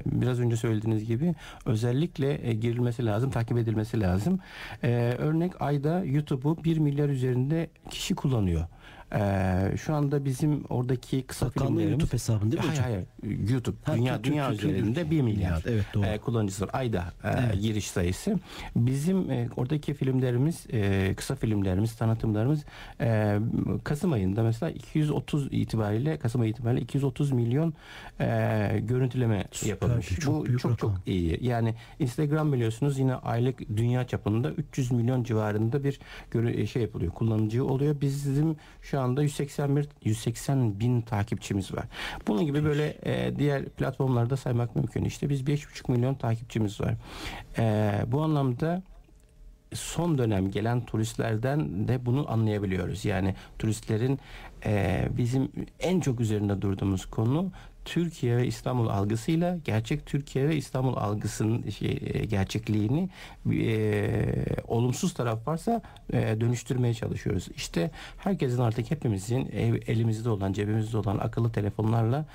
biraz 0.05 0.39
önce 0.39 0.55
söylediğiniz 0.55 1.05
gibi 1.05 1.35
özellikle 1.65 2.47
e, 2.49 2.53
girilmesi 2.53 3.05
lazım, 3.05 3.31
takip 3.31 3.57
edilmesi 3.57 3.99
lazım. 3.99 4.39
E, 4.83 4.89
örnek 5.17 5.61
ayda 5.61 6.03
YouTube'u 6.05 6.63
1 6.63 6.77
milyar 6.77 7.09
üzerinde 7.09 7.69
kişi 7.89 8.15
kullanıyor. 8.15 8.65
E, 9.15 9.77
şu 9.77 9.93
anda 9.95 10.25
bizim 10.25 10.63
oradaki 10.69 11.21
kısa 11.23 11.45
Bakanlığın 11.45 11.67
filmlerimiz 11.67 11.91
YouTube 11.93 12.13
hesabında 12.13 12.51
değil 12.51 12.63
mi 12.63 12.67
hayır, 12.69 12.79
hocam? 12.81 13.05
hayır. 13.23 13.49
YouTube. 13.51 13.77
Ha, 13.83 13.95
dünya 13.95 14.23
dünya 14.23 14.51
üzerinde 14.51 15.11
1 15.11 15.21
milyar. 15.21 15.63
Evet 15.67 15.85
doğru. 15.93 16.05
e, 16.05 16.17
kullanıcısı 16.17 16.63
var. 16.63 16.69
Ayda 16.73 17.13
e, 17.23 17.27
Evet. 17.29 17.61
giriş 17.61 17.87
sayısı. 17.91 18.35
Bizim 18.75 19.31
e, 19.31 19.49
oradaki 19.57 19.93
filmlerimiz, 19.93 20.65
e, 20.73 21.13
kısa 21.17 21.35
filmlerimiz, 21.35 21.95
tanıtımlarımız 21.95 22.63
e, 23.01 23.37
Kasım 23.83 24.11
ayında 24.13 24.43
mesela 24.43 24.69
230 24.71 25.47
itibariyle 25.51 26.17
Kasım 26.19 26.41
ayı 26.41 26.51
itibariyle 26.51 26.81
230 26.81 27.31
milyon 27.31 27.73
e, 28.19 28.79
görüntüleme 28.83 29.45
Süper, 29.51 29.69
yapılmış. 29.69 30.07
çok 30.19 30.47
Bu 30.47 30.57
çok 30.57 30.71
rakam. 30.71 30.77
çok 30.95 31.07
iyi. 31.07 31.39
Yani 31.41 31.75
Instagram 31.99 32.53
biliyorsunuz 32.53 32.99
yine 32.99 33.15
aylık 33.15 33.59
dünya 33.77 34.07
çapında 34.07 34.51
300 34.51 34.91
milyon 34.91 35.23
civarında 35.23 35.83
bir 35.83 35.99
şey 36.67 36.81
yapılıyor. 36.81 37.11
Kullanıcı 37.13 37.65
oluyor. 37.65 38.01
Bizim 38.01 38.55
şu 38.81 38.98
anda 38.99 39.23
181 39.23 39.89
180 40.03 40.79
bin 40.79 41.01
takipçimiz 41.01 41.73
var. 41.73 41.85
Bunun 42.27 42.45
gibi 42.45 42.63
böyle 42.63 42.97
e, 43.03 43.39
diğer 43.39 43.65
platformlarda 43.65 44.37
saymak 44.37 44.75
mümkün. 44.75 45.05
İşte 45.05 45.29
biz 45.29 45.41
5,5 45.41 45.91
milyon 45.91 46.15
takipçimiz 46.15 46.81
var. 46.81 46.95
E, 47.57 47.91
bu 48.07 48.21
anlamda 48.21 48.83
son 49.73 50.17
dönem 50.17 50.51
gelen 50.51 50.85
turistlerden 50.85 51.87
de 51.87 52.05
bunu 52.05 52.31
anlayabiliyoruz. 52.31 53.05
Yani 53.05 53.35
turistlerin 53.59 54.19
e, 54.65 55.07
bizim 55.17 55.51
en 55.79 55.99
çok 55.99 56.19
üzerinde 56.19 56.61
durduğumuz 56.61 57.05
konu 57.05 57.51
Türkiye 57.89 58.37
ve 58.37 58.47
İstanbul 58.47 58.87
algısıyla 58.87 59.57
gerçek 59.65 60.05
Türkiye 60.05 60.49
ve 60.49 60.55
İstanbul 60.55 60.95
algısının 60.97 61.69
şey, 61.69 61.99
e, 62.01 62.25
gerçekliğini 62.25 63.09
e, 63.51 64.45
olumsuz 64.67 65.13
taraf 65.13 65.47
varsa 65.47 65.81
e, 66.13 66.41
dönüştürmeye 66.41 66.93
çalışıyoruz. 66.93 67.47
İşte 67.55 67.91
herkesin 68.17 68.61
artık 68.61 68.91
hepimizin 68.91 69.45
ev, 69.45 69.75
elimizde 69.87 70.29
olan 70.29 70.53
cebimizde 70.53 70.97
olan 70.97 71.17
akıllı 71.17 71.51
telefonlarla 71.51 72.25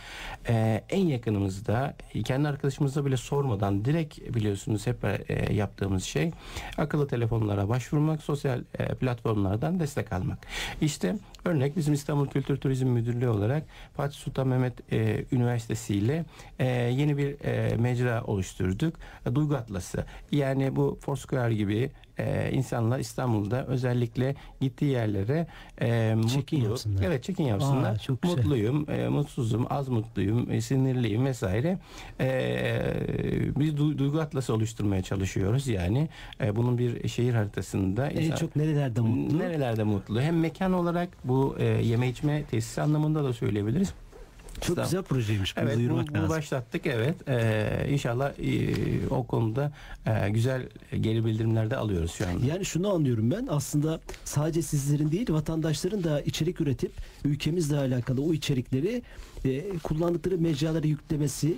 e, 0.49 0.85
en 0.91 1.07
yakınımızda 1.07 1.97
kendi 2.25 2.49
arkadaşımıza 2.49 3.05
bile 3.07 3.17
sormadan 3.17 3.85
direkt 3.85 4.19
biliyorsunuz 4.35 4.87
hep 4.87 5.05
e, 5.05 5.55
yaptığımız 5.55 6.05
şey 6.05 6.31
akıllı 6.79 7.09
telefonlara 7.09 7.69
başvurmak 7.69 8.23
sosyal 8.23 8.63
e, 8.79 8.95
platformlardan 8.95 9.81
destek 9.81 10.13
almak. 10.13 10.39
İşte 10.81 11.17
Örnek 11.45 11.77
bizim 11.77 11.95
İstanbul 11.95 12.27
Kültür 12.27 12.57
Turizm 12.57 12.87
Müdürlüğü 12.87 13.29
olarak 13.29 13.63
Fatih 13.97 14.17
Sultan 14.17 14.49
Mehmet 14.49 14.93
e, 14.93 15.25
Üniversitesi 15.33 15.95
ile 15.95 16.25
e, 16.59 16.67
yeni 16.67 17.17
bir 17.17 17.45
e, 17.45 17.77
mecra 17.77 18.25
oluşturduk. 18.25 18.95
E, 19.27 19.35
Duygu 19.35 19.55
Atlası. 19.55 20.05
Yani 20.33 20.77
bu 20.77 20.99
Foursquare 21.01 21.55
gibi 21.55 21.91
e, 22.19 22.51
insanlar 22.53 22.99
İstanbul'da 22.99 23.67
özellikle 23.67 24.35
gittiği 24.61 24.91
yerlere 24.91 25.47
e, 25.81 26.15
mutlu, 26.15 26.59
yapsınlar. 26.59 27.03
evet 27.03 27.23
check-in 27.25 27.45
yapsınlar. 27.45 27.93
Aa, 27.93 27.99
çok 27.99 28.23
güzel. 28.23 28.37
Mutluyum, 28.37 28.91
e, 28.91 29.09
mutsuzum, 29.09 29.67
az 29.71 29.89
mutluyum, 29.89 30.51
e, 30.53 30.61
sinirliyim 30.61 31.25
vesaire. 31.25 31.79
E, 32.21 32.31
biz 33.59 33.75
du- 33.75 33.99
duygu 33.99 34.21
atlası 34.21 34.55
oluşturmaya 34.55 35.03
çalışıyoruz. 35.03 35.69
Yani 35.69 36.09
e, 36.41 36.57
bunun 36.57 36.79
bir 36.79 37.09
şehir 37.09 37.35
haritasında 37.35 38.07
En 38.09 38.21
insan- 38.23 38.37
çok 38.37 38.57
nerelerde 38.57 39.01
mutlu? 39.01 39.39
Nerelerde 39.39 39.83
mutlu? 39.85 40.21
Hem 40.21 40.41
mekan 40.41 40.73
olarak 40.73 41.09
bu 41.25 41.57
e, 41.59 41.65
yeme 41.65 42.09
içme 42.09 42.45
tesisi 42.45 42.83
anlamında 42.83 43.25
da 43.25 43.33
söyleyebiliriz. 43.33 43.95
Çok 44.61 44.83
güzel 44.83 45.03
projeymiş. 45.03 45.57
Bunu 45.57 45.65
Evet 45.65 45.77
duyurmak 45.77 46.09
bunu 46.09 46.17
lazım. 46.17 46.29
başlattık 46.31 46.87
evet. 46.87 47.29
E, 47.29 47.87
inşallah 47.91 48.33
e, 48.39 48.75
o 49.11 49.27
konuda 49.27 49.73
e, 50.07 50.31
güzel 50.31 50.69
geri 51.01 51.25
bildirimler 51.25 51.71
de 51.71 51.77
alıyoruz 51.77 52.11
şu 52.13 52.27
anda. 52.29 52.47
Yani 52.47 52.65
şunu 52.65 52.93
anlıyorum 52.95 53.31
ben 53.31 53.47
aslında 53.51 54.01
sadece 54.25 54.63
sizlerin 54.63 55.11
değil 55.13 55.33
vatandaşların 55.33 56.05
da 56.05 56.21
içerik 56.21 56.61
üretip 56.61 56.93
ülkemizle 57.25 57.77
alakalı 57.79 58.23
o 58.23 58.33
içerikleri 58.33 59.03
e, 59.45 59.79
kullandıkları 59.79 60.39
mecralara 60.39 60.87
yüklemesi 60.87 61.55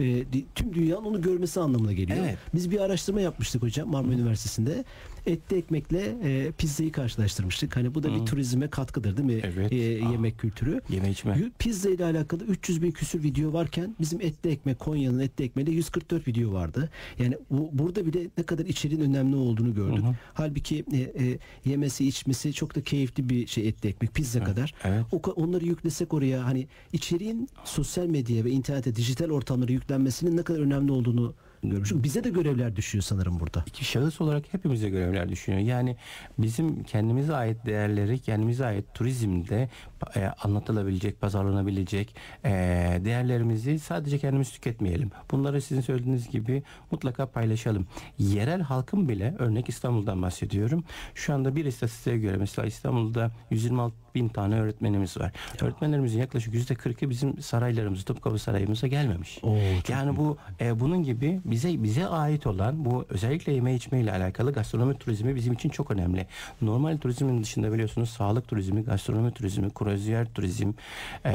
e, 0.00 0.24
tüm 0.54 0.74
dünyanın 0.74 1.04
onu 1.04 1.22
görmesi 1.22 1.60
anlamına 1.60 1.92
geliyor. 1.92 2.18
Evet. 2.20 2.38
Biz 2.54 2.70
bir 2.70 2.80
araştırma 2.80 3.20
yapmıştık 3.20 3.62
hocam 3.62 3.88
Marmara 3.90 4.14
Üniversitesi'nde. 4.14 4.84
Etli 5.26 5.56
ekmekle 5.56 6.16
e, 6.24 6.52
pizzayı 6.58 6.92
karşılaştırmıştık. 6.92 7.76
Hani 7.76 7.94
bu 7.94 8.02
da 8.02 8.14
bir 8.14 8.26
turizme 8.26 8.68
katkıdır 8.70 9.16
değil 9.16 9.26
mi? 9.26 9.40
Evet. 9.44 9.72
E, 9.72 10.06
Aa. 10.06 10.12
yemek 10.12 10.38
kültürü. 10.38 10.80
Yeme 10.90 11.10
içme. 11.10 11.50
Pizza 11.58 11.90
ile 11.90 12.04
alakalı 12.04 12.44
300 12.44 12.82
bin 12.82 12.90
küsür 12.90 13.22
video 13.22 13.52
varken 13.52 13.96
bizim 14.00 14.20
etli 14.20 14.50
ekmek 14.50 14.78
Konya'nın 14.78 15.18
etli 15.18 15.44
ekmeğinde 15.44 15.70
144 15.70 16.28
video 16.28 16.52
vardı. 16.52 16.90
Yani 17.18 17.38
bu, 17.50 17.70
burada 17.72 18.06
bile 18.06 18.28
ne 18.38 18.44
kadar 18.44 18.64
içeriğin 18.64 19.00
önemli 19.00 19.36
olduğunu 19.36 19.74
gördük. 19.74 20.04
Hı 20.04 20.08
hı. 20.08 20.14
Halbuki 20.34 20.84
e, 20.92 20.98
e, 20.98 21.38
yemesi 21.64 22.08
içmesi 22.08 22.52
çok 22.52 22.74
da 22.76 22.82
keyifli 22.82 23.28
bir 23.28 23.46
şey 23.46 23.68
etli 23.68 23.88
ekmek 23.88 24.14
pizza 24.14 24.44
kadar. 24.44 24.74
evet. 24.84 25.04
O, 25.12 25.16
onları 25.16 25.64
yüklesek 25.64 26.14
oraya 26.14 26.44
hani 26.44 26.66
içeriğin 26.92 27.48
sosyal 27.64 28.06
medya 28.06 28.44
ve 28.44 28.50
internete 28.50 28.96
dijital 28.96 29.30
ortamlara 29.30 29.72
yüklenmesinin 29.72 30.36
ne 30.36 30.42
kadar 30.42 30.60
önemli 30.60 30.92
olduğunu 30.92 31.34
Çünkü 31.70 32.02
bize 32.02 32.24
de 32.24 32.30
görevler 32.30 32.76
düşüyor 32.76 33.02
sanırım 33.02 33.40
burada. 33.40 33.64
İki 33.66 33.84
şahıs 33.84 34.20
olarak 34.20 34.44
hepimize 34.52 34.88
görevler 34.88 35.28
düşünüyor. 35.28 35.62
Yani 35.62 35.96
bizim 36.38 36.84
kendimize 36.84 37.34
ait 37.34 37.66
değerleri, 37.66 38.18
kendimize 38.18 38.66
ait 38.66 38.84
turizmde 38.94 39.68
e, 40.16 40.24
anlatılabilecek, 40.26 41.20
pazarlanabilecek 41.20 42.16
e, 42.44 42.50
değerlerimizi 43.04 43.78
sadece 43.78 44.18
kendimiz 44.18 44.52
tüketmeyelim. 44.52 45.10
Bunları 45.30 45.62
sizin 45.62 45.80
söylediğiniz 45.80 46.30
gibi 46.30 46.62
mutlaka 46.90 47.26
paylaşalım. 47.26 47.86
Yerel 48.18 48.60
halkın 48.60 49.08
bile, 49.08 49.34
örnek 49.38 49.68
İstanbul'dan 49.68 50.22
bahsediyorum. 50.22 50.84
Şu 51.14 51.34
anda 51.34 51.56
bir 51.56 51.64
istatistiğe 51.64 52.18
göre 52.18 52.36
mesela 52.36 52.66
İstanbul'da 52.66 53.30
126 53.50 54.05
bin 54.16 54.28
tane 54.28 54.60
öğretmenimiz 54.60 55.16
var. 55.16 55.32
Öğretmenlerimizin 55.62 56.18
yaklaşık 56.18 56.54
yüzde 56.54 56.74
40'ı 56.74 57.10
bizim 57.10 57.42
saraylarımız, 57.42 58.04
Topkapı 58.04 58.38
Sarayımıza 58.38 58.86
gelmemiş. 58.86 59.38
Oo, 59.42 59.56
yani 59.88 60.16
bu 60.16 60.36
e, 60.60 60.80
bunun 60.80 61.02
gibi 61.02 61.40
bize 61.44 61.82
bize 61.82 62.06
ait 62.06 62.46
olan 62.46 62.84
bu 62.84 63.04
özellikle 63.08 63.52
yeme 63.52 63.74
içme 63.74 64.00
ile 64.00 64.12
alakalı 64.12 64.52
gastronomi 64.52 64.98
turizmi 64.98 65.36
bizim 65.36 65.52
için 65.52 65.68
çok 65.68 65.90
önemli. 65.90 66.26
Normal 66.62 66.98
turizmin 66.98 67.42
dışında 67.42 67.72
biliyorsunuz 67.72 68.10
sağlık 68.10 68.48
turizmi, 68.48 68.82
gastronomi 68.82 69.30
turizmi, 69.32 69.70
kruvaziyer 69.70 70.26
turizm, 70.34 70.72
e, 71.26 71.32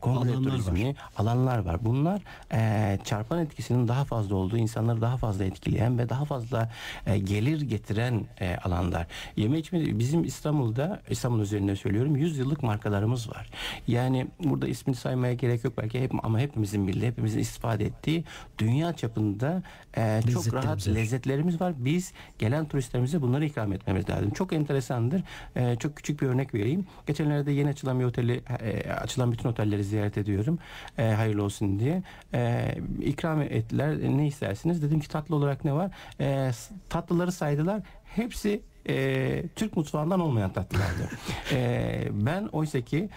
kongre 0.00 0.30
Alanlar 0.30 0.50
turizmi 0.50 0.94
alanlar 1.16 1.58
var. 1.58 1.84
Bunlar 1.84 2.22
e, 2.52 2.98
çarpan 3.04 3.38
etkisinin 3.38 3.88
daha 3.88 4.04
fazla 4.04 4.36
olduğu, 4.36 4.56
insanları 4.56 5.00
daha 5.00 5.16
fazla 5.16 5.44
etkileyen 5.44 5.98
ve 5.98 6.08
daha 6.08 6.24
fazla 6.24 6.70
e, 7.06 7.18
gelir 7.18 7.60
getiren 7.60 8.26
e, 8.40 8.56
alanlar. 8.56 9.06
Yeme 9.36 9.58
içme 9.58 9.98
bizim 9.98 10.24
İstanbul'da 10.24 11.02
İstanbul 11.10 11.40
üzerinde 11.40 11.76
söylüyorum 11.76 12.16
100 12.24 12.38
yıllık 12.38 12.62
markalarımız 12.62 13.30
var. 13.30 13.50
Yani 13.86 14.26
burada 14.44 14.68
ismini 14.68 14.96
saymaya 14.96 15.34
gerek 15.34 15.64
yok 15.64 15.74
belki 15.78 16.00
hep 16.00 16.24
ama 16.24 16.40
hepimizin 16.40 16.88
bildiği, 16.88 17.06
hepimizin 17.06 17.38
istifade 17.38 17.84
ettiği 17.84 18.24
dünya 18.58 18.92
çapında 18.92 19.62
e, 19.96 20.20
çok 20.32 20.54
rahat 20.54 20.88
Lezzetlerimiz 20.88 21.60
var. 21.60 21.74
Biz 21.78 22.12
gelen 22.38 22.68
turistlerimize 22.68 23.22
bunları 23.22 23.44
ikram 23.44 23.72
etmemiz 23.72 24.08
lazım. 24.10 24.30
Çok 24.30 24.52
enteresandır. 24.52 25.22
E, 25.56 25.76
çok 25.76 25.96
küçük 25.96 26.22
bir 26.22 26.26
örnek 26.26 26.54
vereyim. 26.54 26.86
Geçenlerde 27.06 27.52
yeni 27.52 27.68
açılan 27.68 28.00
bir 28.00 28.04
oteli, 28.04 28.42
e, 28.60 28.92
açılan 28.92 29.32
bütün 29.32 29.48
otelleri 29.48 29.84
ziyaret 29.84 30.18
ediyorum. 30.18 30.58
E, 30.98 31.02
hayırlı 31.02 31.44
olsun 31.44 31.78
diye. 31.78 32.02
E, 32.34 32.74
ikram 33.00 33.42
ettiler. 33.42 33.88
E, 33.88 34.16
ne 34.16 34.26
istersiniz? 34.26 34.82
Dedim 34.82 35.00
ki 35.00 35.08
tatlı 35.08 35.36
olarak 35.36 35.64
ne 35.64 35.72
var? 35.72 35.90
E, 36.20 36.50
tatlıları 36.88 37.32
saydılar. 37.32 37.82
Hepsi 38.04 38.62
e, 38.88 39.44
Türk 39.56 39.76
mutfağından 39.76 40.20
olmayan 40.20 40.52
tatlılardı. 40.52 41.10
E, 41.52 42.08
ben 42.12 42.48
oysa 42.52 42.80
ki 42.80 43.08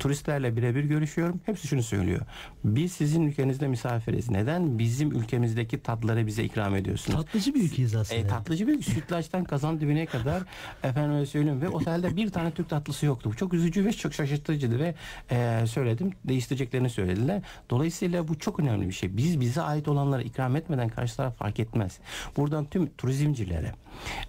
turistlerle 0.00 0.56
birebir 0.56 0.84
görüşüyorum. 0.84 1.40
Hepsi 1.46 1.68
şunu 1.68 1.82
söylüyor. 1.82 2.20
Biz 2.64 2.92
sizin 2.92 3.22
ülkenizde 3.22 3.68
misafiriz. 3.68 4.30
Neden 4.30 4.78
bizim 4.78 5.12
ülkemizdeki 5.12 5.82
tatlıları 5.82 6.26
bize 6.26 6.44
ikram 6.44 6.76
ediyorsunuz? 6.76 7.18
Tatlıcı 7.18 7.54
bir 7.54 7.62
ülkeyiz 7.62 7.94
aslında. 7.94 8.20
E, 8.20 8.26
tatlıcı 8.26 8.66
bir 8.66 8.82
sütlaçtan 8.82 9.44
kazan 9.44 9.80
dibine 9.80 10.06
kadar 10.06 10.42
efendim 10.82 11.26
söyleyeyim 11.26 11.60
ve 11.60 11.68
otelde 11.68 12.16
bir 12.16 12.30
tane 12.30 12.50
Türk 12.50 12.68
tatlısı 12.68 13.06
yoktu. 13.06 13.30
Bu 13.32 13.36
çok 13.36 13.54
üzücü 13.54 13.84
ve 13.84 13.92
çok 13.92 14.14
şaşırtıcıydı 14.14 14.78
ve 14.78 14.94
e, 15.30 15.66
söyledim 15.66 16.12
değiştireceklerini 16.24 16.90
söylediler. 16.90 17.42
Dolayısıyla 17.70 18.28
bu 18.28 18.38
çok 18.38 18.60
önemli 18.60 18.88
bir 18.88 18.94
şey. 18.94 19.16
Biz 19.16 19.40
bize 19.40 19.62
ait 19.62 19.88
olanları 19.88 20.22
ikram 20.22 20.56
etmeden 20.56 20.88
karşı 20.88 21.16
taraf 21.16 21.36
fark 21.36 21.60
etmez. 21.60 21.98
Buradan 22.36 22.64
tüm 22.64 22.90
turizmcilere 22.90 23.72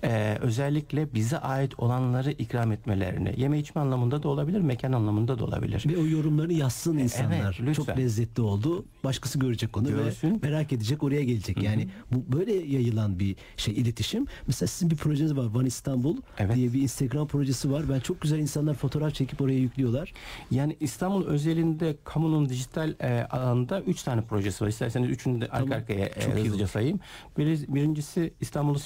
e, 0.03 0.38
özellikle 0.41 0.80
bize 1.13 1.38
ait 1.38 1.79
olanları 1.79 2.31
ikram 2.31 2.71
etmelerini 2.71 3.33
yeme 3.38 3.59
içme 3.59 3.81
anlamında 3.81 4.23
da 4.23 4.27
olabilir, 4.29 4.61
mekan 4.61 4.91
anlamında 4.91 5.39
da 5.39 5.45
olabilir. 5.45 5.83
Ve 5.88 5.97
o 5.97 6.05
yorumlarını 6.05 6.53
yazsın 6.53 6.97
insanlar. 6.97 7.57
lütfen. 7.59 7.73
Çok 7.73 7.97
lezzetli 7.97 8.41
oldu. 8.41 8.85
Başkası 9.03 9.39
görecek 9.39 9.77
onu 9.77 9.88
Görsün. 9.88 10.31
ve 10.33 10.39
merak 10.50 10.73
edecek 10.73 11.03
oraya 11.03 11.23
gelecek. 11.23 11.63
Yani 11.63 11.88
bu 12.11 12.38
böyle 12.38 12.53
yayılan 12.53 13.19
bir 13.19 13.35
şey 13.57 13.73
iletişim. 13.73 14.25
Mesela 14.47 14.67
sizin 14.67 14.89
bir 14.89 14.95
projeniz 14.95 15.38
var 15.38 15.45
Van 15.45 15.65
İstanbul 15.65 16.17
Evet. 16.39 16.55
diye 16.55 16.73
bir 16.73 16.81
Instagram 16.81 17.27
projesi 17.27 17.71
var. 17.71 17.83
Ben 17.89 18.00
çok 18.00 18.21
güzel 18.21 18.39
insanlar 18.39 18.73
fotoğraf 18.73 19.13
çekip 19.13 19.41
oraya 19.41 19.59
yüklüyorlar. 19.59 20.13
Yani 20.51 20.77
İstanbul 20.79 21.25
özelinde 21.25 21.97
kamunun 22.03 22.50
dijital 22.50 22.95
e, 23.00 23.23
alanda 23.23 23.81
3 23.81 24.03
tane 24.03 24.21
projesi 24.21 24.63
var. 24.63 24.69
İsterseniz 24.69 25.09
üçünü 25.09 25.41
de 25.41 25.45
arka 25.45 25.57
Tamam. 25.59 25.77
arkaya 25.77 26.05
e, 26.05 26.31
hızlıca 26.33 26.67
sayayım. 26.67 27.00
Biri, 27.38 27.75
birincisi 27.75 28.33
İstanbul'u 28.41 28.79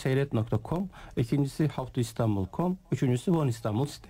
ikincisi 1.17 1.67
howtoistanbul.com, 1.85 2.77
üçüncüsü 2.91 3.31
One 3.31 3.49
İstanbul 3.49 3.85
City. 3.85 4.09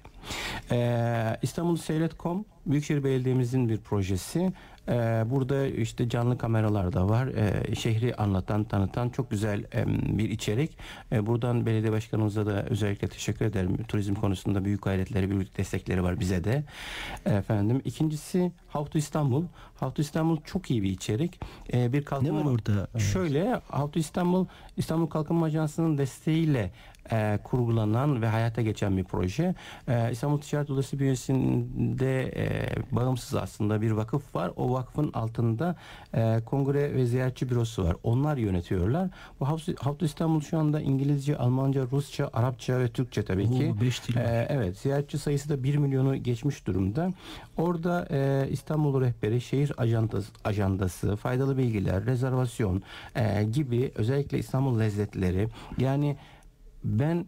Ee, 0.72 1.38
İstanbul 1.42 1.78
Seyret.com 1.78 2.46
Büyükşehir 2.66 3.04
Belediye'mizin 3.04 3.70
bir 3.70 3.78
projesi. 3.78 4.54
Ee, 4.90 5.24
burada 5.26 5.68
işte 5.68 6.10
canlı 6.10 6.38
kameralar 6.38 6.94
da 6.94 7.10
var. 7.10 7.28
Ee, 7.28 7.76
şehri 7.76 8.16
anlatan, 8.16 8.64
tanıtan 8.64 9.10
çok 9.10 9.32
güzel 9.32 9.66
em, 9.72 10.18
bir 10.18 10.30
içerik. 10.30 10.78
Ee, 11.12 11.26
buradan 11.26 11.66
belediye 11.66 11.92
başkanımıza 11.92 12.46
da 12.46 12.64
özellikle 12.64 13.08
teşekkür 13.08 13.46
ederim. 13.46 13.84
Turizm 13.88 14.14
konusunda 14.14 14.66
büyük 14.66 14.82
gayretleri, 14.82 15.30
büyük 15.30 15.58
destekleri 15.58 16.04
var 16.04 16.20
bize 16.20 16.44
de. 16.44 16.64
Efendim, 17.26 17.82
ikincisi 17.86 18.52
How 18.68 19.00
İstanbul. 19.00 19.44
How 19.80 19.94
to 19.94 20.02
İstanbul 20.02 20.42
çok 20.42 20.72
iyi 20.72 20.84
bir 20.84 20.90
içerik. 20.90 21.40
Ee, 21.74 21.94
bir 21.94 22.06
kalkınma 22.06 22.46
var 22.46 22.52
orada? 22.52 22.88
Evet. 22.92 23.02
Şöyle 23.02 23.54
How 23.54 23.92
to 23.92 24.00
İstanbul 24.00 24.46
İstanbul 24.78 25.08
Kalkınma 25.08 25.46
Ajansı'nın 25.46 25.98
desteğiyle 25.98 26.72
e, 27.12 27.40
kurgulanan 27.44 28.22
ve 28.22 28.28
hayata 28.28 28.62
geçen 28.62 28.98
bir 28.98 29.04
proje. 29.04 29.56
E, 29.88 30.12
İstanbul 30.12 30.42
Ticaret 30.42 30.70
Odası 30.70 31.00
bünyesinde 31.00 32.32
e, 32.36 32.68
bağımsız 32.92 33.36
aslında 33.36 33.82
bir 33.82 33.92
vakıf 33.92 34.36
var. 34.36 34.52
O 34.56 34.74
vakfın 34.74 35.12
altında 35.14 35.76
e, 36.14 36.42
kongre 36.46 36.94
ve 36.94 37.06
ziyaretçi 37.06 37.50
bürosu 37.50 37.84
var. 37.84 37.96
Onlar 38.04 38.38
yönetiyorlar. 38.38 39.10
Bu 39.40 39.46
to 39.98 40.06
İstanbul 40.06 40.42
şu 40.42 40.60
anda 40.60 40.82
İngilizce, 40.82 41.38
Almanca, 41.38 41.88
Rusça, 41.92 42.30
Arapça 42.34 42.80
ve 42.80 42.88
Türkçe 42.88 43.26
tabii 43.26 43.52
ki. 43.52 43.74
Oo, 43.78 43.82
beş 43.82 44.08
dil. 44.08 44.16
E, 44.16 44.48
evet, 44.50 44.78
ziyaretçi 44.78 45.18
sayısı 45.18 45.50
da 45.50 45.64
1 45.64 45.76
milyonu 45.78 46.16
geçmiş 46.16 46.68
durumda. 46.68 47.10
Orada 47.58 48.08
e, 48.12 48.48
İstanbul 48.50 49.02
rehberi, 49.02 49.42
şehir 49.42 49.65
ajandası, 49.78 50.32
ajandası 50.44 51.16
faydalı 51.16 51.58
bilgiler, 51.58 52.06
rezervasyon 52.06 52.84
e, 53.16 53.44
gibi 53.44 53.92
özellikle 53.96 54.38
İstanbul 54.40 54.80
lezzetleri. 54.80 55.48
Yani 55.78 56.18
ben 56.84 57.26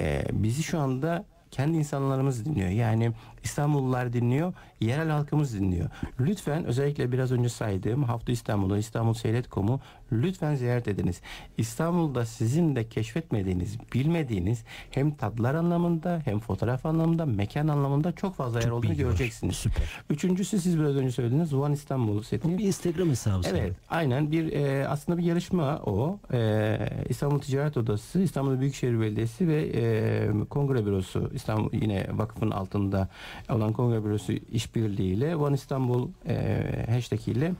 e, 0.00 0.24
bizi 0.32 0.62
şu 0.62 0.78
anda 0.78 1.24
kendi 1.50 1.76
insanlarımız 1.76 2.44
dinliyor. 2.44 2.68
Yani 2.68 3.12
İstanbullular 3.44 4.12
dinliyor, 4.12 4.52
yerel 4.80 5.08
halkımız 5.08 5.54
dinliyor. 5.54 5.90
Lütfen 6.20 6.64
özellikle 6.64 7.12
biraz 7.12 7.32
önce 7.32 7.48
saydığım 7.48 8.02
Hafta 8.04 8.32
İstanbul'u, 8.32 8.78
İstanbul 8.78 9.14
Seyret.com'u 9.14 9.80
lütfen 10.12 10.54
ziyaret 10.54 10.88
ediniz. 10.88 11.20
İstanbul'da 11.58 12.26
sizin 12.26 12.76
de 12.76 12.88
keşfetmediğiniz, 12.88 13.78
bilmediğiniz 13.94 14.64
hem 14.90 15.14
tatlar 15.14 15.54
anlamında 15.54 16.22
hem 16.24 16.40
fotoğraf 16.40 16.86
anlamında, 16.86 17.26
mekan 17.26 17.68
anlamında 17.68 18.12
çok 18.12 18.34
fazla 18.34 18.60
yer 18.60 18.70
olduğunu 18.70 18.96
göreceksiniz. 18.96 19.56
Süper. 19.56 19.84
Üçüncüsü 20.10 20.58
siz 20.58 20.78
biraz 20.78 20.96
önce 20.96 21.10
söylediğiniz 21.10 21.54
One 21.54 21.74
İstanbul 21.74 22.22
seti. 22.22 22.58
Bir 22.58 22.64
Instagram 22.64 23.08
hesabı 23.08 23.34
Evet, 23.34 23.46
sanırım. 23.50 23.76
aynen 23.90 24.30
bir 24.30 24.52
e, 24.52 24.88
aslında 24.88 25.18
bir 25.18 25.22
yarışma 25.24 25.76
o. 25.86 26.18
E, 26.32 26.78
İstanbul 27.08 27.38
Ticaret 27.38 27.76
Odası, 27.76 28.20
İstanbul 28.20 28.60
Büyükşehir 28.60 29.00
Belediyesi 29.00 29.48
ve 29.48 29.62
e, 29.74 30.44
Kongre 30.50 30.86
Bürosu, 30.86 31.30
İstanbul 31.38 31.70
yine 31.72 32.06
vakıfın 32.12 32.50
altında 32.50 33.08
olan 33.48 33.72
Kongre 33.72 34.04
Bürosu 34.04 34.32
işbirliğiyle 34.32 35.36
One 35.36 35.54
İstanbul 35.54 36.08
e, 36.26 36.86
hashtag 36.90 37.28
ile 37.28 37.52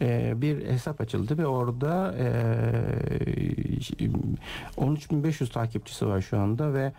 e, 0.00 0.32
bir 0.36 0.66
hesap 0.66 1.00
açıldı 1.00 1.38
ve 1.38 1.46
orada 1.46 2.14
e, 2.18 2.26
13.500 4.76 5.52
takipçisi 5.52 6.06
var 6.06 6.20
şu 6.20 6.38
anda 6.38 6.74
ve 6.74 6.92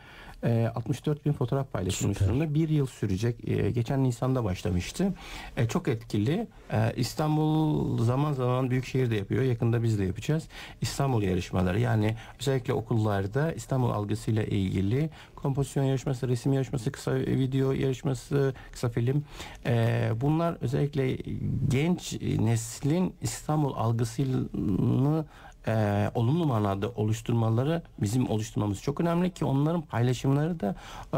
e, 0.44 0.72
64 0.76 1.26
bin 1.26 1.34
fotoğraf 1.34 1.74
paylaşılmış 1.74 2.18
Süper. 2.18 2.30
durumda. 2.30 2.54
Bir 2.54 2.70
yıl 2.70 2.86
sürecek. 2.86 3.50
E, 3.50 3.72
geçen 3.72 4.04
Nisan'da 4.04 4.44
başlamıştı. 4.44 5.14
E, 5.58 5.68
çok 5.68 5.88
etkili. 5.88 6.48
E, 6.72 6.94
İstanbul 6.96 7.98
zaman 8.04 8.34
zaman 8.34 8.70
Büyükşehir 8.72 9.12
de 9.12 9.16
yapıyor. 9.16 9.44
Yakında 9.44 9.84
biz 9.84 10.00
de 10.00 10.04
yapacağız. 10.04 10.48
İstanbul 10.82 11.24
yarışmaları 11.24 11.80
yani 11.80 12.16
özellikle 12.40 12.74
okullarda 12.74 13.54
İstanbul 13.54 13.90
algısıyla 13.90 14.44
ilgili 14.44 15.10
kompozisyon 15.36 15.84
yarışması, 15.84 16.28
resim 16.28 16.54
yarışması, 16.54 16.92
kısa 16.92 17.16
video 17.16 17.72
yarışması, 17.72 18.54
kısa 18.72 18.90
film. 18.90 19.24
E, 19.66 20.10
bunlar 20.22 20.58
özellikle 20.62 21.18
genç 21.68 22.22
neslin 22.22 23.14
İstanbul 23.22 23.74
algısını 23.74 25.26
e, 25.68 26.12
olumlu 26.16 26.46
manada 26.46 26.90
oluşturmaları 26.90 27.82
bizim 28.02 28.30
oluşturmamız 28.30 28.82
çok 28.82 29.02
önemli 29.02 29.30
ki 29.32 29.46
onların 29.46 29.82
paylaşımları 29.82 30.60
da 30.60 30.76
e, 31.14 31.18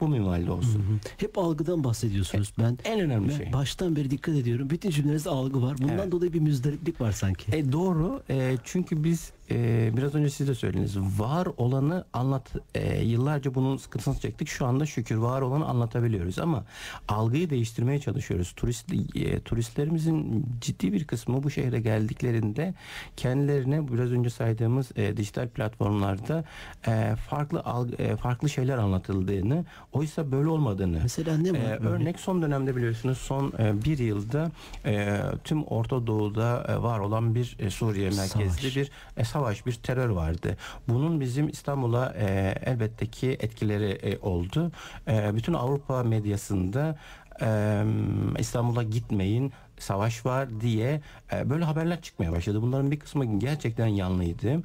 bu 0.00 0.08
minvalde 0.08 0.50
olsun. 0.50 1.00
Hep 1.16 1.38
algıdan 1.38 1.84
bahsediyorsunuz. 1.84 2.52
Ben 2.58 2.78
En 2.84 3.00
önemli 3.00 3.28
ben 3.28 3.36
şey. 3.36 3.52
baştan 3.52 3.96
beri 3.96 4.10
dikkat 4.10 4.34
ediyorum. 4.34 4.70
Bütün 4.70 4.90
cümlenizde 4.90 5.30
algı 5.30 5.62
var. 5.62 5.76
Bundan 5.82 5.98
Evet. 5.98 6.12
dolayı 6.12 6.32
bir 6.32 6.40
müzdariplik 6.40 7.00
var 7.00 7.12
sanki. 7.12 7.56
E, 7.56 7.72
doğru. 7.72 8.22
E, 8.30 8.56
çünkü 8.64 9.04
biz 9.04 9.32
e, 9.50 9.90
biraz 9.96 10.14
önce 10.14 10.30
siz 10.30 10.48
de 10.48 10.54
söylediniz. 10.54 10.98
Var 10.98 11.48
olanı 11.56 12.04
anlat. 12.12 12.50
e, 12.74 13.02
yıllarca 13.02 13.54
bunun 13.54 13.76
sıkıntısını 13.76 14.18
çektik. 14.18 14.48
Şu 14.48 14.66
anda 14.66 14.86
şükür 14.86 15.16
var 15.16 15.42
olanı 15.42 15.66
anlatabiliyoruz 15.66 16.38
ama 16.38 16.64
algıyı 17.08 17.50
değiştirmeye 17.50 18.00
çalışıyoruz. 18.00 18.52
Turist 18.56 18.92
e, 19.14 19.40
turistlerimizin 19.40 20.46
ciddi 20.60 20.92
bir 20.92 21.04
kısmı 21.06 21.42
bu 21.42 21.50
şehre 21.50 21.80
geldiklerinde 21.80 22.74
kendilerine 23.16 23.92
biraz 23.92 24.12
önce 24.12 24.30
saydığımız 24.30 24.90
e, 24.96 25.16
dijital 25.16 25.48
platformlarda 25.48 26.44
e, 26.86 27.16
farklı 27.28 27.60
algı, 27.60 28.02
e, 28.02 28.16
farklı 28.16 28.48
şeyler 28.48 28.78
anlatıldığını, 28.78 29.64
oysa 29.92 30.32
böyle 30.32 30.48
olmadığını. 30.48 30.98
Mesela 31.02 31.36
ne 31.38 31.52
var? 31.52 31.58
Ee, 31.58 31.76
örnek? 31.76 31.84
örnek 31.84 32.20
son 32.20 32.42
dönemde 32.42 32.76
biliyorsunuz 32.76 33.18
son 33.18 33.52
e, 33.58 33.84
bir 33.84 33.98
yılda 33.98 34.50
e, 34.84 35.20
tüm 35.44 35.64
Orta 35.64 36.06
Doğu'da 36.06 36.66
e, 36.68 36.82
var 36.82 36.98
olan 36.98 37.34
bir 37.34 37.56
e, 37.58 37.70
Suriye 37.70 38.10
merkezli 38.10 38.60
Savaş. 38.60 38.76
bir 38.76 38.90
e, 39.16 39.24
savaş, 39.40 39.66
bir 39.66 39.72
terör 39.72 40.08
vardı. 40.08 40.56
Bunun 40.88 41.20
bizim 41.20 41.48
İstanbul'a 41.48 42.14
e, 42.18 42.54
elbette 42.66 43.06
ki 43.06 43.36
etkileri 43.40 43.90
e, 43.90 44.18
oldu. 44.18 44.72
E, 45.08 45.34
bütün 45.34 45.52
Avrupa 45.52 46.02
medyasında 46.02 46.98
e, 47.42 47.82
İstanbul'a 48.38 48.82
gitmeyin 48.82 49.52
savaş 49.78 50.26
var 50.26 50.60
diye 50.60 51.00
e, 51.32 51.50
böyle 51.50 51.64
haberler 51.64 52.02
çıkmaya 52.02 52.32
başladı. 52.32 52.62
Bunların 52.62 52.90
bir 52.90 53.00
kısmı 53.00 53.38
gerçekten 53.38 53.86
yanlıydı. 53.86 54.62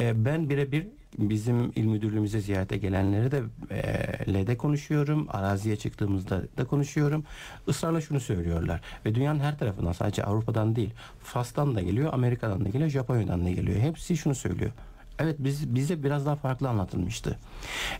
E, 0.00 0.24
ben 0.24 0.50
birebir 0.50 0.86
bizim 1.18 1.72
il 1.76 1.84
müdürlüğümüze 1.84 2.40
ziyarete 2.40 2.76
gelenleri 2.76 3.30
de 3.30 3.42
e, 3.70 4.34
LED'e 4.34 4.56
konuşuyorum. 4.56 5.26
Araziye 5.30 5.76
çıktığımızda 5.76 6.42
da 6.58 6.64
konuşuyorum. 6.64 7.24
Israrla 7.66 8.00
şunu 8.00 8.20
söylüyorlar. 8.20 8.80
Ve 9.06 9.14
dünyanın 9.14 9.40
her 9.40 9.58
tarafından 9.58 9.92
sadece 9.92 10.24
Avrupa'dan 10.24 10.76
değil. 10.76 10.90
Fas'tan 11.20 11.74
da 11.74 11.80
geliyor, 11.80 12.12
Amerika'dan 12.12 12.64
da 12.64 12.68
geliyor, 12.68 12.90
Japonya'dan 12.90 13.44
da 13.44 13.50
geliyor. 13.50 13.80
Hepsi 13.80 14.16
şunu 14.16 14.34
söylüyor. 14.34 14.70
Evet 15.18 15.36
biz 15.38 15.74
bize 15.74 16.02
biraz 16.02 16.26
daha 16.26 16.36
farklı 16.36 16.68
anlatılmıştı. 16.68 17.38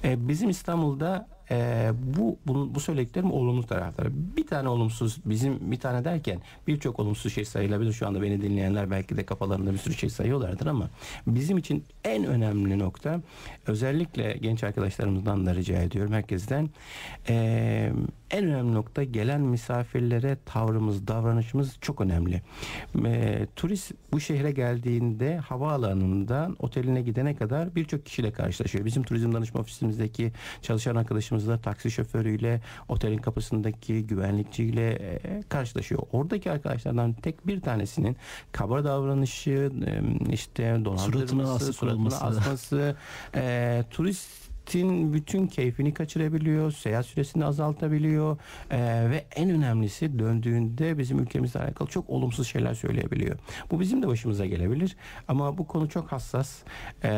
E, 0.04 0.28
bizim 0.28 0.50
İstanbul'da 0.50 1.28
e, 1.50 1.90
bu, 2.16 2.38
bu 2.46 2.74
bu 2.74 2.80
söylediklerim 2.80 3.32
olumlu 3.32 3.66
tarafları. 3.66 4.08
Bir 4.36 4.46
tane 4.46 4.68
olumsuz 4.68 5.16
bizim 5.24 5.70
bir 5.70 5.80
tane 5.80 6.04
derken 6.04 6.40
birçok 6.66 7.00
olumsuz 7.00 7.34
şey 7.34 7.44
sayılabilir. 7.44 7.92
Şu 7.92 8.06
anda 8.06 8.22
beni 8.22 8.42
dinleyenler 8.42 8.90
belki 8.90 9.16
de 9.16 9.26
kafalarında 9.26 9.72
bir 9.72 9.78
sürü 9.78 9.94
şey 9.94 10.10
sayıyorlardır 10.10 10.66
ama 10.66 10.90
bizim 11.26 11.58
için 11.58 11.84
en 12.04 12.24
önemli 12.24 12.78
nokta 12.78 13.20
özellikle 13.66 14.32
genç 14.32 14.64
arkadaşlarımızdan 14.64 15.46
da 15.46 15.54
rica 15.54 15.82
ediyorum 15.82 16.12
herkesten 16.12 16.70
e, 17.28 17.92
en 18.30 18.44
önemli 18.44 18.74
nokta 18.74 19.04
gelen 19.04 19.40
misafirlere 19.40 20.36
tavrımız, 20.46 21.06
davranışımız 21.06 21.76
çok 21.80 22.00
önemli. 22.00 22.42
E, 23.04 23.46
turist 23.56 23.92
bu 24.12 24.20
şehre 24.20 24.50
geldiğinde 24.50 25.36
havaalanından 25.36 26.56
oteline 26.58 27.02
gidene 27.02 27.36
kadar 27.36 27.74
birçok 27.74 28.06
kişiyle 28.06 28.32
karşılaşıyor. 28.32 28.84
Bizim 28.84 29.02
turizm 29.02 29.32
danışma 29.32 29.60
ofisimizdeki 29.60 30.32
çalışan 30.62 30.96
arkadaşımızla 31.38 31.58
taksi 31.58 31.90
şoförüyle, 31.90 32.60
otelin 32.88 33.18
kapısındaki 33.18 34.06
güvenlikçiyle 34.06 34.90
e, 34.90 35.42
karşılaşıyor. 35.48 36.02
Oradaki 36.12 36.50
arkadaşlardan 36.50 37.12
tek 37.12 37.46
bir 37.46 37.60
tanesinin 37.60 38.16
kaba 38.52 38.84
davranışı, 38.84 39.70
e, 39.86 40.32
işte 40.32 40.84
dolandırması, 40.84 41.72
suratına 41.72 42.16
asması, 42.16 42.96
e, 43.34 43.84
turist 43.90 44.48
seyahatin 44.68 45.12
bütün 45.12 45.46
keyfini 45.46 45.94
kaçırabiliyor, 45.94 46.72
seyahat 46.72 47.06
süresini 47.06 47.44
azaltabiliyor 47.44 48.38
e, 48.70 48.78
ve 49.10 49.24
en 49.36 49.50
önemlisi 49.50 50.18
döndüğünde 50.18 50.98
bizim 50.98 51.18
ülkemizle 51.18 51.60
alakalı 51.60 51.88
çok 51.88 52.10
olumsuz 52.10 52.48
şeyler 52.48 52.74
söyleyebiliyor. 52.74 53.38
Bu 53.70 53.80
bizim 53.80 54.02
de 54.02 54.08
başımıza 54.08 54.46
gelebilir 54.46 54.96
ama 55.28 55.58
bu 55.58 55.66
konu 55.66 55.88
çok 55.88 56.12
hassas. 56.12 56.62
E, 57.04 57.10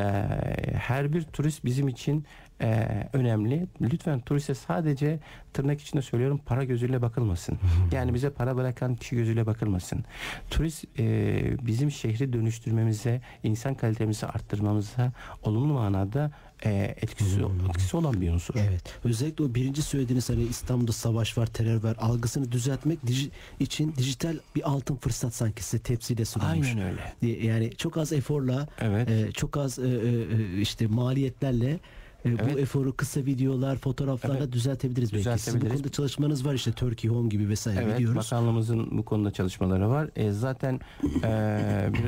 her 0.74 1.12
bir 1.12 1.22
turist 1.22 1.64
bizim 1.64 1.88
için 1.88 2.24
e, 2.60 2.88
önemli. 3.12 3.66
Lütfen 3.80 4.20
turiste 4.20 4.54
sadece 4.54 5.20
tırnak 5.52 5.80
içinde 5.80 6.02
söylüyorum 6.02 6.40
para 6.46 6.64
gözüyle 6.64 7.02
bakılmasın. 7.02 7.58
Yani 7.92 8.14
bize 8.14 8.30
para 8.30 8.56
bırakan 8.56 8.94
kişi 8.96 9.16
gözüyle 9.16 9.46
bakılmasın. 9.46 10.04
Turist 10.50 10.84
e, 10.98 11.66
bizim 11.66 11.90
şehri 11.90 12.32
dönüştürmemize, 12.32 13.20
insan 13.42 13.74
kalitemizi 13.74 14.26
arttırmamıza 14.26 15.12
olumlu 15.42 15.72
manada 15.74 16.30
e, 16.64 16.94
etkisi, 17.02 17.40
etkisi 17.68 17.96
olan 17.96 18.20
bir 18.20 18.30
unsur. 18.32 18.54
Evet. 18.58 18.82
Özellikle 19.04 19.44
o 19.44 19.54
birinci 19.54 19.82
söylediğiniz 19.82 20.28
hani 20.30 20.42
İstanbul'da 20.42 20.92
savaş 20.92 21.38
var, 21.38 21.46
terör 21.46 21.82
var 21.82 21.96
algısını 22.00 22.52
düzeltmek 22.52 22.98
dij- 23.06 23.28
için 23.60 23.94
dijital 23.96 24.36
bir 24.56 24.70
altın 24.70 24.96
fırsat 24.96 25.34
sanki 25.34 25.64
size 25.64 25.82
tepsiyle 25.82 26.24
sunulmuş. 26.24 26.68
Aynen 26.68 26.84
öyle. 26.84 27.12
E, 27.22 27.46
Yani 27.46 27.76
çok 27.76 27.96
az 27.96 28.12
eforla, 28.12 28.68
Evet. 28.80 29.10
e, 29.10 29.32
çok 29.32 29.56
az 29.56 29.78
e, 29.78 29.82
e, 29.88 30.60
işte 30.60 30.86
maliyetlerle 30.86 31.78
e, 32.26 32.38
bu 32.38 32.42
Evet. 32.42 32.58
eforu 32.58 32.96
kısa 32.96 33.20
videolar, 33.20 33.76
fotoğraflarla 33.76 34.38
Evet. 34.38 34.52
düzeltebiliriz 34.52 35.12
belki. 35.12 35.22
Sizin 35.22 35.34
bu 35.34 35.38
Düzeltebiliriz. 35.38 35.72
konuda 35.82 35.92
çalışmanız 35.92 36.46
var 36.46 36.54
işte 36.54 36.72
Turkey 36.72 37.10
Home 37.10 37.28
gibi 37.28 37.48
vesaire 37.48 37.80
Evet, 37.84 37.98
biliyoruz. 37.98 38.16
bakanlığımızın 38.32 38.98
bu 38.98 39.04
konuda 39.04 39.30
çalışmaları 39.30 39.88
var. 39.90 40.10
E, 40.16 40.30
zaten 40.32 40.80
e, 41.24 41.58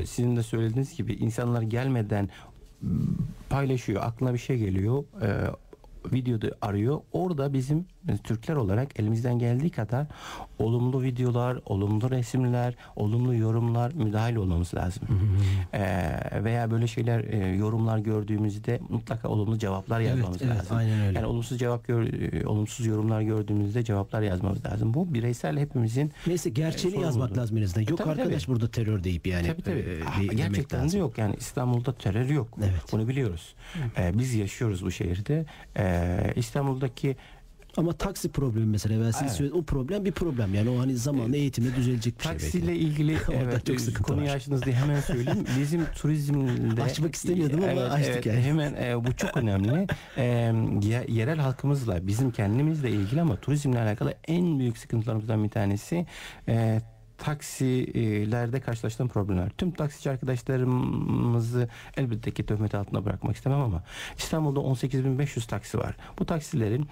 sizin 0.07 0.37
de 0.37 0.43
söylediğiniz 0.43 0.97
gibi 0.97 1.13
insanlar 1.15 1.63
gelmeden 1.63 2.29
paylaşıyor, 3.51 4.03
aklına 4.05 4.33
bir 4.35 4.39
şey 4.39 4.57
geliyor, 4.59 5.05
e, 5.23 5.29
videoda 6.13 6.51
arıyor. 6.63 7.01
Orada 7.13 7.53
bizim 7.53 7.87
e, 8.09 8.17
Türkler 8.17 8.55
olarak 8.57 9.01
elimizden 9.01 9.39
geldiği 9.39 9.71
kadar 9.71 10.07
olumlu 10.59 11.03
videolar, 11.03 11.59
olumlu 11.67 12.11
resimler, 12.11 12.75
olumlu 12.97 13.35
yorumlar 13.35 13.93
müdahil 13.93 14.37
olmamız 14.37 14.75
lazım. 14.75 15.03
E, 15.73 15.83
veya 16.45 16.71
böyle 16.71 16.87
şeyler 16.87 17.25
e, 17.25 17.57
yorumlar 17.57 17.99
gördüğümüzde 17.99 18.81
mutlaka 18.89 19.29
olumlu 19.29 19.59
cevaplar 19.59 20.01
yazmamız 20.01 20.43
evet, 20.43 20.57
lazım. 20.57 20.77
aynen 20.77 21.01
öyle. 21.01 21.19
Yani 21.19 21.27
olumsuz 21.27 21.59
cevap 21.59 21.87
gör, 21.87 22.03
e, 22.03 22.47
olumsuz 22.47 22.87
yorumlar 22.87 23.21
gördüğümüzde 23.21 23.85
cevaplar 23.85 24.23
yazmamız 24.23 24.67
lazım. 24.67 24.95
Bu 24.95 25.15
bireysel 25.15 25.59
hepimizin 25.59 26.13
Neyse 26.27 26.51
gerçeğini 26.51 26.99
E, 26.99 27.01
yazmak 27.01 27.39
lazım 27.39 27.57
en 27.59 27.63
azından. 27.63 27.87
Yok 27.91 27.99
tabii, 27.99 28.11
arkadaş 28.11 28.45
tabii. 28.45 28.55
burada 28.55 28.71
terör 28.71 29.05
deyip 29.05 29.27
yani. 29.27 29.47
tabii 29.47 29.63
tabii. 29.63 29.79
e, 29.81 29.85
de- 29.85 30.03
demek 30.19 30.37
gerçekten 30.37 30.93
de 30.93 30.99
yok. 30.99 31.19
Yani 31.19 31.35
İstanbul'da 31.39 31.93
terör 31.93 32.29
yok. 32.29 32.49
Evet. 32.61 32.83
Bunu 32.93 33.09
biliyoruz. 33.09 33.55
Ee, 33.99 34.19
biz 34.19 34.35
yaşıyoruz 34.35 34.85
bu 34.85 34.91
şehirde. 34.91 35.47
Ee, 35.77 35.92
İstanbul'daki 36.37 37.17
Ama 37.77 37.93
taksi 37.93 38.29
problemi 38.29 38.67
mesela 38.67 39.05
ben 39.05 39.11
size 39.11 39.45
Evet. 39.45 39.53
O 39.55 39.63
problem 39.63 40.05
bir 40.05 40.13
problem. 40.13 40.55
Yani 40.55 40.71
o 40.71 40.79
hani 40.79 40.97
zamanla 40.97 41.37
eğitimle 41.37 41.77
düzelecek 41.77 42.19
bir 42.19 42.23
şey. 42.23 42.33
belki. 42.33 42.45
Taksiyle 42.45 42.77
ilgili 42.77 43.17
evet, 43.33 43.67
çok 43.67 43.81
sıkıntı 43.81 44.03
konuyu 44.03 44.29
var. 44.29 44.37
açtınız 44.37 44.63
diye 44.63 44.75
hemen 44.77 45.01
söyleyeyim. 45.01 45.45
Bizim 45.61 45.85
turizmde 45.85 46.83
Açmak 46.83 47.15
istemiyordum 47.15 47.63
ama 47.63 47.73
evet, 47.73 47.93
açtık 47.93 48.15
evet, 48.15 48.27
yani. 48.27 48.41
Hemen 48.41 48.75
e, 48.75 49.05
bu 49.05 49.17
çok 49.17 49.37
önemli. 49.37 49.87
E, 50.17 50.25
ye- 50.83 51.07
yerel 51.09 51.39
halkımızla 51.39 52.07
bizim 52.07 52.31
kendimizle 52.31 52.91
ilgili 52.91 53.21
ama 53.21 53.37
turizmle 53.37 53.81
alakalı 53.81 54.15
en 54.29 54.59
büyük 54.59 54.79
sıkıntılarımızdan 54.79 55.45
bir 55.45 55.51
tanesi 55.51 56.07
e, 56.49 56.81
taksilerde 57.23 58.61
karşılaştığım 58.61 59.09
problemler. 59.09 59.51
Tüm 59.59 59.71
taksici 59.71 60.11
arkadaşlarımızı 60.11 61.69
elbette 61.97 62.31
ki 62.31 62.47
töhmet 62.47 62.75
altında 62.75 63.05
bırakmak 63.05 63.37
istemem 63.37 63.61
ama 63.61 63.83
İstanbul'da 64.19 64.61
18.500 64.61 65.47
taksi 65.47 65.79
var. 65.79 65.97
Bu 66.19 66.27
taksilerin 66.27 66.89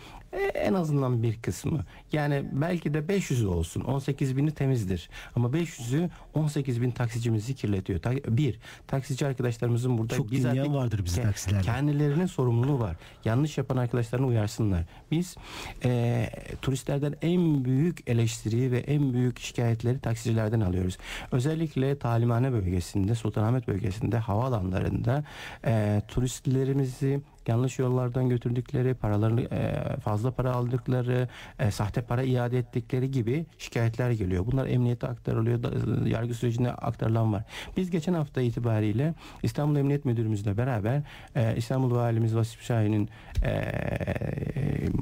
en 0.54 0.74
azından 0.74 1.22
bir 1.22 1.42
kısmı 1.42 1.84
yani 2.12 2.44
belki 2.52 2.94
de 2.94 2.98
500'ü 2.98 3.46
olsun 3.46 3.80
18.000'i 3.80 4.50
temizdir 4.50 5.10
ama 5.36 5.48
500'ü 5.48 6.10
18.000 6.34 6.92
taksicimizi 6.92 7.54
kirletiyor. 7.54 8.00
Bir, 8.28 8.58
taksici 8.86 9.26
arkadaşlarımızın 9.26 9.98
burada 9.98 10.16
Çok 10.16 10.30
dinleyen 10.30 10.74
vardır 10.74 11.04
bizim 11.04 11.24
taksilerde. 11.24 11.62
Kendilerinin 11.62 12.26
sorumluluğu 12.26 12.80
var. 12.80 12.96
Yanlış 13.24 13.58
yapan 13.58 13.76
arkadaşlarını 13.76 14.26
uyarsınlar. 14.26 14.84
Biz 15.10 15.36
e, 15.84 16.30
turistlerden 16.62 17.14
en 17.22 17.64
büyük 17.64 18.10
eleştiriyi 18.10 18.72
ve 18.72 18.78
en 18.78 19.12
büyük 19.12 19.40
şikayetleri 19.40 19.98
taksicilerden 20.20 20.60
alıyoruz. 20.60 20.98
Özellikle 21.32 21.98
Talimhane 21.98 22.52
bölgesinde, 22.52 23.14
Sultanahmet 23.14 23.68
bölgesinde, 23.68 24.18
havaalanlarında 24.18 25.24
e, 25.64 26.02
turistlerimizi 26.08 27.20
yanlış 27.48 27.78
yollardan 27.78 28.28
götürdükleri, 28.28 28.94
paralarını 28.94 29.40
e, 29.40 29.96
fazla 30.04 30.30
para 30.30 30.52
aldıkları, 30.52 31.28
e, 31.58 31.70
sahte 31.70 32.02
para 32.02 32.22
iade 32.22 32.58
ettikleri 32.58 33.10
gibi 33.10 33.46
şikayetler 33.58 34.10
geliyor. 34.10 34.46
Bunlar 34.46 34.66
emniyete 34.66 35.06
aktarılıyor, 35.06 35.62
da- 35.62 36.08
yargı 36.08 36.34
sürecine 36.34 36.70
aktarılan 36.70 37.32
var. 37.32 37.42
Biz 37.76 37.90
geçen 37.90 38.14
hafta 38.14 38.40
itibariyle 38.40 39.14
İstanbul 39.42 39.76
Emniyet 39.76 40.04
Müdürümüzle 40.04 40.56
beraber 40.56 41.02
e, 41.36 41.56
İstanbul 41.56 41.94
Valimiz 41.94 42.36
Vasip 42.36 42.60
Şahin'in 42.60 43.08
e, 43.44 43.62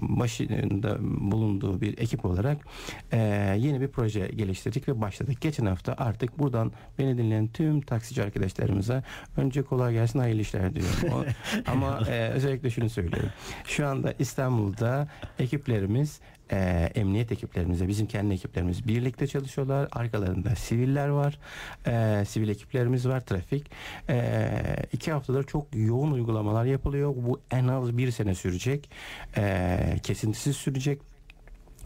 başında 0.00 0.96
bulunduğu 1.00 1.80
bir 1.80 1.98
ekip 1.98 2.24
olarak 2.24 2.58
e, 3.12 3.18
yeni 3.58 3.80
bir 3.80 3.88
proje 3.88 4.28
geliştirdik 4.36 4.88
ve 4.88 5.00
başladık. 5.00 5.40
Geçen 5.40 5.66
hafta 5.66 5.94
artık 5.98 6.38
buradan 6.38 6.72
beni 6.98 7.18
dinleyen 7.18 7.48
tüm 7.48 7.80
taksici 7.80 8.22
arkadaşlarımıza 8.22 9.02
önce 9.36 9.62
kolay 9.62 9.92
gelsin 9.92 10.18
hayırlı 10.18 10.40
işler 10.40 10.74
diyorum. 10.74 10.88
O- 11.18 11.24
ama 11.70 12.00
e, 12.10 12.27
özellikle 12.30 12.70
şunu 12.70 12.90
söylüyorum. 12.90 13.30
Şu 13.64 13.86
anda 13.86 14.14
İstanbul'da 14.18 15.08
ekiplerimiz 15.38 16.20
e, 16.52 16.90
emniyet 16.94 17.32
ekiplerimizle 17.32 17.88
bizim 17.88 18.06
kendi 18.06 18.34
ekiplerimiz 18.34 18.88
birlikte 18.88 19.26
çalışıyorlar. 19.26 19.88
Arkalarında 19.92 20.54
siviller 20.54 21.08
var. 21.08 21.38
E, 21.86 22.24
sivil 22.24 22.48
ekiplerimiz 22.48 23.08
var. 23.08 23.20
Trafik. 23.20 23.70
E, 24.08 24.50
iki 24.92 25.12
haftadır 25.12 25.44
çok 25.44 25.66
yoğun 25.74 26.10
uygulamalar 26.10 26.64
yapılıyor. 26.64 27.14
Bu 27.16 27.40
en 27.50 27.68
az 27.68 27.98
bir 27.98 28.10
sene 28.10 28.34
sürecek. 28.34 28.90
E, 29.36 29.78
kesintisiz 30.02 30.56
sürecek 30.56 31.00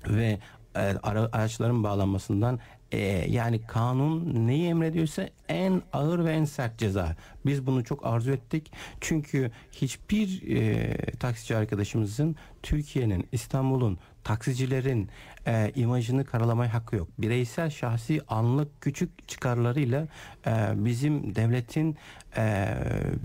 ve 0.08 0.38
e, 0.76 0.80
ara, 0.80 1.28
araçların 1.32 1.84
bağlanmasından 1.84 2.58
e, 2.92 2.98
yani 3.30 3.66
kanun 3.66 4.46
neyi 4.46 4.68
emrediyorsa 4.68 5.28
en 5.48 5.82
ağır 5.92 6.24
ve 6.24 6.32
en 6.32 6.44
sert 6.44 6.78
ceza. 6.78 7.16
Biz 7.46 7.66
bunu 7.66 7.84
çok 7.84 8.06
arzu 8.06 8.32
ettik. 8.32 8.72
Çünkü 9.00 9.50
hiçbir 9.72 10.56
e, 10.56 10.96
taksici 11.16 11.56
arkadaşımızın 11.56 12.36
Türkiye'nin, 12.62 13.28
İstanbul'un, 13.32 13.98
taksicilerin 14.24 15.08
e, 15.46 15.72
imajını 15.74 16.24
karalamaya 16.24 16.74
hakkı 16.74 16.96
yok. 16.96 17.08
Bireysel, 17.18 17.70
şahsi, 17.70 18.20
anlık, 18.28 18.80
küçük 18.80 19.28
çıkarlarıyla 19.28 20.08
e, 20.46 20.50
bizim 20.74 21.34
devletin 21.34 21.96
e, 22.36 22.74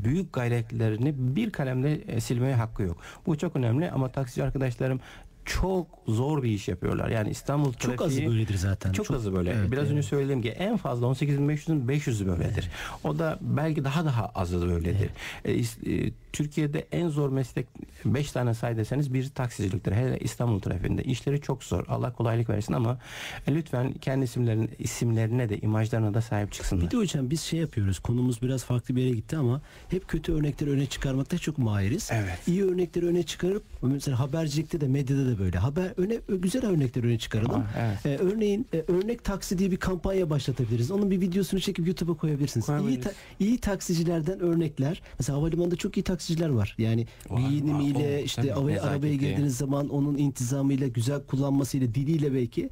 büyük 0.03 0.34
gayretlerini 0.34 1.13
bir 1.36 1.51
kalemde 1.51 1.93
e, 1.93 2.19
silmeye 2.19 2.56
hakkı 2.56 2.84
yok. 2.84 2.97
Bu 3.25 3.38
çok 3.38 3.56
önemli 3.56 3.91
ama 3.91 4.10
taksici 4.10 4.43
arkadaşlarım 4.43 4.99
çok 5.47 5.88
zor 6.07 6.43
bir 6.43 6.49
iş 6.49 6.67
yapıyorlar. 6.67 7.10
Yani 7.10 7.29
İstanbul 7.29 7.73
Çok 7.73 7.91
azı 7.91 7.97
trafiği 7.97 8.27
böyledir 8.29 8.57
zaten. 8.57 8.91
çok, 8.91 9.12
azı 9.12 9.36
böyle. 9.36 9.51
Evet, 9.51 9.71
Biraz 9.71 9.83
evet. 9.83 9.91
önce 9.97 10.03
söylediğim 10.07 10.41
gibi 10.41 10.53
en 10.53 10.77
fazla 10.77 11.05
18.500'ün 11.07 11.88
500'ü 11.88 12.27
böyledir. 12.27 12.69
O 13.03 13.19
da 13.19 13.38
belki 13.41 13.83
daha 13.83 14.05
daha 14.05 14.25
azı 14.25 14.67
böyledir. 14.69 15.10
E, 15.45 15.53
is- 15.55 16.07
e, 16.07 16.12
Türkiye'de 16.41 16.88
en 16.91 17.08
zor 17.10 17.30
meslek 17.30 17.67
5 18.06 18.32
tane 18.32 18.54
say 18.54 18.78
deseniz 18.78 19.13
bir 19.13 19.30
taksiciliktir. 19.30 19.91
Hele 19.91 20.19
İstanbul 20.19 20.60
trafiğinde. 20.60 21.04
işleri 21.04 21.41
çok 21.41 21.63
zor. 21.63 21.86
Allah 21.88 22.13
kolaylık 22.13 22.50
versin 22.50 22.73
ama 22.73 23.00
e, 23.47 23.56
lütfen 23.56 23.93
kendi 23.93 24.26
isimlerin, 24.26 24.69
isimlerine 24.80 25.50
de 25.50 25.58
imajlarına 25.60 26.13
da 26.13 26.21
sahip 26.21 26.52
çıksınlar. 26.52 26.86
Bir 26.86 26.91
de 26.91 26.97
hocam 26.97 27.30
biz 27.30 27.41
şey 27.41 27.60
yapıyoruz. 27.60 28.00
Konumuz 28.00 28.41
biraz 28.41 28.63
farklı 28.63 28.95
bir 28.95 29.02
yere 29.02 29.15
gitti 29.15 29.38
ama 29.38 29.62
hep 29.89 30.08
kötü 30.08 30.34
örnekleri 30.34 30.69
öne 30.69 30.86
çıkarmakta 30.86 31.38
çok 31.38 31.58
mahiriz. 31.58 32.10
Evet. 32.13 32.39
İyi 32.47 32.63
örnekleri 32.65 33.06
öne 33.06 33.23
çıkarıp 33.23 33.63
mesela 33.82 34.19
habercilikte 34.19 34.82
de 34.82 34.88
medyada 34.88 35.26
da 35.26 35.39
böyle. 35.39 35.58
Haber 35.58 35.93
öne 35.97 36.17
güzel 36.30 36.65
örnekleri 36.65 37.08
öne 37.08 37.17
çıkaralım. 37.19 37.62
Aa, 37.62 37.65
evet. 37.80 38.06
Ee, 38.06 38.23
örneğin 38.23 38.65
e, 38.73 38.84
örnek 38.88 39.23
taksi 39.23 39.58
diye 39.60 39.71
bir 39.71 39.78
kampanya 39.78 40.30
başlatabiliriz. 40.30 40.91
Onun 40.91 41.12
bir 41.12 41.21
videosunu 41.21 41.60
çekip 41.60 41.88
YouTube'a 41.88 42.13
koyabilirsiniz. 42.17 42.69
İyi, 42.89 43.02
ta- 43.02 43.12
iyi 43.39 43.58
taksicilerden 43.58 44.39
örnekler. 44.39 45.02
Mesela 45.19 45.38
havalimanında 45.38 45.76
çok 45.76 45.97
iyi 45.97 46.04
taksiciler 46.27 46.49
var. 46.49 46.75
Yani 46.77 47.05
giyinimiyle 47.37 48.23
işte 48.23 48.41
nezaketi. 48.41 48.81
arabaya 48.81 49.13
girdiğiniz 49.15 49.57
zaman 49.57 49.89
onun 49.89 50.17
intizamıyla, 50.17 50.87
güzel 50.87 51.21
kullanmasıyla, 51.23 51.93
diliyle 51.93 52.33
belki. 52.33 52.69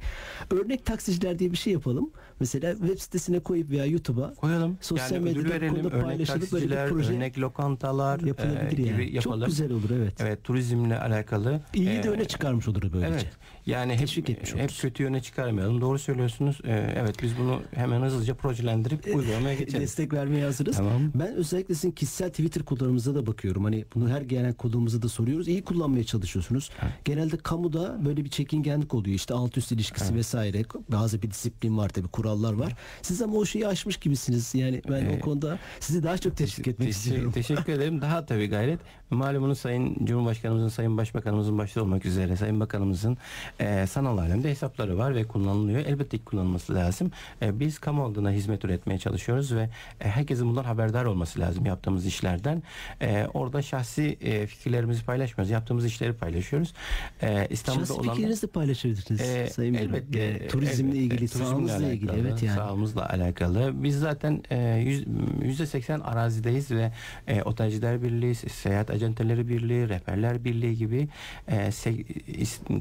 Örnek 0.50 0.84
taksiciler 0.84 1.38
diye 1.38 1.52
bir 1.52 1.56
şey 1.56 1.72
yapalım. 1.72 2.10
Mesela 2.40 2.76
web 2.76 2.98
sitesine 2.98 3.40
koyup 3.40 3.70
veya 3.70 3.84
YouTube'a 3.84 4.34
koyalım. 4.34 4.78
Sosyal 4.80 5.12
yani 5.12 5.24
medyada 5.24 5.48
verelim. 5.48 5.76
Örnek 5.76 6.04
paylaşılıp 6.04 6.52
böyle 6.52 6.64
bir 6.64 6.70
taksiciler, 6.70 6.88
proje 6.88 7.12
örnek 7.12 7.38
lokantalar 7.38 8.20
yapılabilir 8.20 8.78
e, 8.78 8.82
yani. 8.88 9.04
gibi 9.04 9.16
yapalım. 9.16 9.40
Çok 9.40 9.48
güzel 9.48 9.72
olur 9.72 9.90
evet. 9.90 10.14
Evet 10.20 10.44
turizmle 10.44 10.98
alakalı. 10.98 11.60
İyi 11.74 11.86
de 11.86 12.08
e, 12.08 12.10
öne 12.10 12.24
çıkarmış 12.24 12.68
olur 12.68 12.82
böylece. 12.92 13.12
Evet. 13.12 13.26
Yani 13.66 13.92
hep, 13.92 13.98
Teşvik 13.98 14.30
etmiş 14.30 14.54
hep 14.54 14.60
oluruz. 14.60 14.80
kötü 14.80 15.02
yöne 15.02 15.22
çıkarmayalım. 15.22 15.80
Doğru 15.80 15.98
söylüyorsunuz. 15.98 16.60
Ee, 16.64 16.94
evet 16.96 17.16
biz 17.22 17.38
bunu 17.38 17.62
hemen 17.74 18.02
hızlıca 18.02 18.34
projelendirip 18.34 19.06
uygulamaya 19.06 19.54
geçelim. 19.58 19.80
Destek 19.80 20.12
vermeye 20.12 20.44
hazırız. 20.44 20.76
Tamam. 20.76 21.12
Ben 21.14 21.34
özellikle 21.34 21.74
sizin 21.74 21.90
kişisel 21.90 22.30
Twitter 22.30 22.62
kodlarınıza 22.62 23.14
da 23.14 23.26
bakıyorum. 23.26 23.64
Hani 23.64 23.84
bunu 23.94 24.08
her 24.08 24.22
gelen 24.22 24.52
kodumuza 24.52 25.02
da 25.02 25.08
soruyoruz. 25.08 25.48
İyi 25.48 25.62
kullanmaya 25.62 26.04
çalışıyorsunuz. 26.04 26.70
Genelde 27.04 27.36
kamuda 27.36 28.04
böyle 28.04 28.24
bir 28.24 28.30
çekingenlik 28.30 28.94
oluyor. 28.94 29.16
İşte 29.16 29.34
alt 29.34 29.56
üst 29.58 29.72
ilişkisi 29.72 30.14
vesaire. 30.14 30.62
Bazı 30.88 31.22
bir 31.22 31.30
disiplin 31.30 31.78
var 31.78 31.88
tabii 31.88 32.08
kurallar 32.26 32.52
var. 32.52 32.72
Siz 33.02 33.22
ama 33.22 33.36
o 33.36 33.44
şeyi 33.44 33.66
aşmış 33.66 33.96
gibisiniz. 33.96 34.54
Yani 34.54 34.82
ben 34.88 35.06
o 35.06 35.10
Ee, 35.10 35.20
konuda 35.20 35.58
sizi 35.80 36.02
daha 36.02 36.18
çok 36.18 36.36
teşvik 36.36 36.68
etmek 36.68 36.88
Teşekkür- 36.88 37.00
istiyorum. 37.08 37.32
Teşekkür 37.32 37.72
ederim. 37.72 38.00
Daha 38.00 38.26
tabii 38.26 38.46
gayret. 38.46 38.80
Malumunuz 39.10 39.58
Sayın 39.58 40.06
Cumhurbaşkanımızın, 40.06 40.68
Sayın 40.68 40.96
Başbakanımızın 40.96 41.58
başta 41.58 41.82
olmak 41.82 42.06
üzere 42.06 42.36
Sayın 42.36 42.60
Bakanımızın 42.60 43.16
e, 43.60 43.86
sanal 43.86 44.18
alemde 44.18 44.50
hesapları 44.50 44.98
var 44.98 45.14
ve 45.14 45.24
kullanılıyor. 45.24 45.80
Elbette 45.80 46.18
ki 46.18 46.24
kullanılması 46.24 46.74
lazım. 46.74 47.10
E, 47.42 47.60
biz 47.60 47.78
kamu 47.78 48.04
adına 48.06 48.30
hizmet 48.30 48.64
üretmeye 48.64 48.98
çalışıyoruz 48.98 49.54
ve 49.54 49.70
e, 50.00 50.08
herkesin 50.08 50.48
bundan 50.48 50.64
haberdar 50.64 51.04
olması 51.04 51.40
lazım 51.40 51.66
yaptığımız 51.66 52.06
işlerden. 52.06 52.62
E, 53.02 53.26
orada 53.34 53.62
şahsi 53.62 54.16
e, 54.20 54.46
fikirlerimizi 54.46 55.04
paylaşmıyoruz. 55.04 55.50
Yaptığımız 55.50 55.84
işleri 55.86 56.12
paylaşıyoruz. 56.12 56.72
E, 57.22 57.46
İstanbul'da 57.50 57.86
Şahsi 57.86 58.00
olan 58.00 58.08
fikirlerinizi 58.10 58.42
de 58.42 58.46
paylaşabilirsiniz 58.50 59.20
ee, 59.20 59.48
Sayın 59.52 59.74
elbette, 59.74 60.18
Ee, 60.20 60.48
turizmle 60.48 60.96
ilgili, 60.98 61.16
Turizmle 61.18 61.44
sağlığımızla 61.44 61.88
ilgili. 61.92 62.10
Alakalı, 62.16 62.28
Evet 62.30 62.42
yani. 62.42 62.56
Sağlığımızla 62.56 63.08
alakalı. 63.10 63.72
Biz 63.82 63.98
zaten 63.98 64.42
e, 64.50 64.76
yüz- 64.78 65.04
yüzde 65.42 65.66
seksen 65.66 66.00
arazideyiz 66.00 66.70
ve 66.70 66.92
e, 67.28 67.42
Otelciler 67.42 68.02
Birliği, 68.02 68.34
Seyahat 68.34 68.90
Acenteleri 68.90 69.48
Birliği, 69.48 69.88
Rehberler 69.88 70.44
Birliği 70.44 70.76
gibi 70.76 71.08
e, 71.48 71.70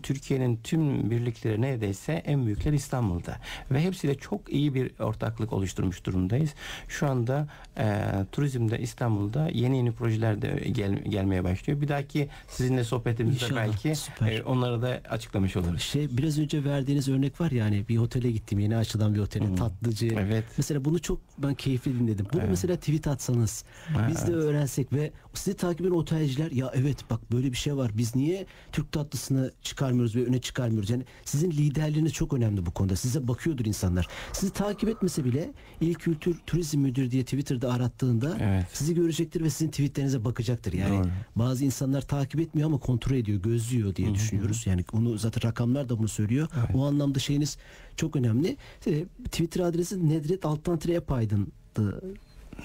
Türkiye'nin 0.04 0.60
tüm 0.64 1.12
birlikleri 1.12 1.62
neredeyse 1.62 2.14
en 2.14 2.46
büyükler 2.46 2.74
İstanbul'da. 2.74 3.36
Ve 3.72 3.82
hepsiyle 3.82 4.16
çok 4.16 4.54
iyi 4.54 4.74
bir 4.74 4.92
ortaklık 5.00 5.54
oluşturmuş 5.54 6.06
durumdayız. 6.06 6.54
Şu 6.88 7.08
anda 7.10 7.48
e, 7.78 8.02
turizmde 8.32 8.80
İstanbul'da 8.80 9.50
yeni 9.54 9.78
yeni 9.78 9.92
projeler 9.92 10.42
de 10.42 10.64
gel- 10.72 11.04
gelmeye 11.04 11.44
başlıyor. 11.44 11.82
Bir 11.82 11.88
dahaki 11.88 12.30
sizinle 12.48 12.84
sohbetimizde 12.84 13.46
İnşallah, 13.46 13.62
belki 13.68 13.96
süper. 13.96 14.32
e, 14.32 14.44
onları 14.44 14.82
da 14.82 15.02
açıklamış 15.10 15.56
oluruz. 15.56 15.82
Şey 15.82 16.18
biraz 16.18 16.40
önce 16.40 16.64
verdiğiniz 16.64 17.10
örnek 17.10 17.42
var 17.42 17.52
ya 17.52 17.66
hani 17.66 17.88
bir 17.90 17.98
otele 17.98 18.32
gittim 18.32 18.60
yeni 18.60 18.78
açılan 18.78 19.14
bir 19.16 19.20
otele 19.26 19.56
tatlıcı. 19.56 20.08
Evet. 20.20 20.44
Mesela 20.58 20.86
bunu 20.86 21.00
çok 21.02 21.20
ben 21.38 21.54
keyifli 21.54 22.00
dinledim. 22.00 22.26
Bunu 22.34 22.42
mesela 22.50 22.76
tweet 22.76 23.08
atsanız 23.08 23.64
Ha, 23.94 24.08
biz 24.10 24.28
de 24.28 24.34
öğrensek 24.34 24.94
ve 24.94 25.12
sizi 25.34 25.58
takip 25.58 25.82
eden 25.82 25.96
otelciler 25.96 26.52
ya 26.52 26.72
evet 26.76 26.98
bak 27.10 27.32
böyle 27.32 27.52
bir 27.52 27.58
şey 27.58 27.76
var. 27.76 27.92
Biz 27.98 28.16
niye 28.16 28.46
Türk 28.72 28.92
tatlısına 28.92 29.36
karşısına 29.36 29.62
çıkarmıyoruz 29.62 30.16
ve 30.16 30.26
öne 30.26 30.42
çıkarmıyoruz. 30.42 30.90
Yani 30.90 31.06
sizin 31.26 31.52
liderliğiniz 31.52 32.14
çok 32.14 32.34
önemli 32.34 32.66
bu 32.66 32.72
konuda. 32.72 32.96
Size 32.96 33.28
bakıyordur 33.28 33.66
insanlar. 33.66 34.08
Sizi 34.34 34.54
takip 34.54 34.90
etmese 34.90 35.26
bile 35.26 35.52
İl 35.82 35.94
Kültür 35.94 36.38
Turizm 36.48 36.80
Müdürü 36.80 37.12
diye 37.12 37.24
Twitter'da 37.24 37.74
arattığında 37.74 38.38
Evet. 38.42 38.66
sizi 38.74 38.96
görecektir 38.96 39.42
ve 39.44 39.50
sizin 39.50 39.72
tweetlerinize 39.72 40.26
bakacaktır. 40.26 40.74
Yani 40.74 40.98
Doğru. 40.98 41.10
bazı 41.36 41.66
insanlar 41.66 42.02
takip 42.02 42.40
etmiyor 42.40 42.68
ama 42.68 42.78
kontrol 42.78 43.16
ediyor, 43.16 43.42
gözlüyor 43.42 43.96
diye 43.96 44.14
düşünüyoruz. 44.14 44.68
Yani 44.68 44.86
onu 44.94 45.18
zaten 45.18 45.44
rakamlar 45.50 45.90
da 45.90 45.98
bunu 45.98 46.08
söylüyor. 46.08 46.48
O 46.74 46.86
anlamda 46.86 47.20
şeyiniz 47.20 47.58
çok 47.98 48.16
önemli. 48.16 48.58
E, 48.88 49.06
Twitter 49.24 49.62
adresi 49.62 50.10
Nedret 50.10 50.46
Altan 50.46 50.80
Apaydın'dı. 50.98 52.02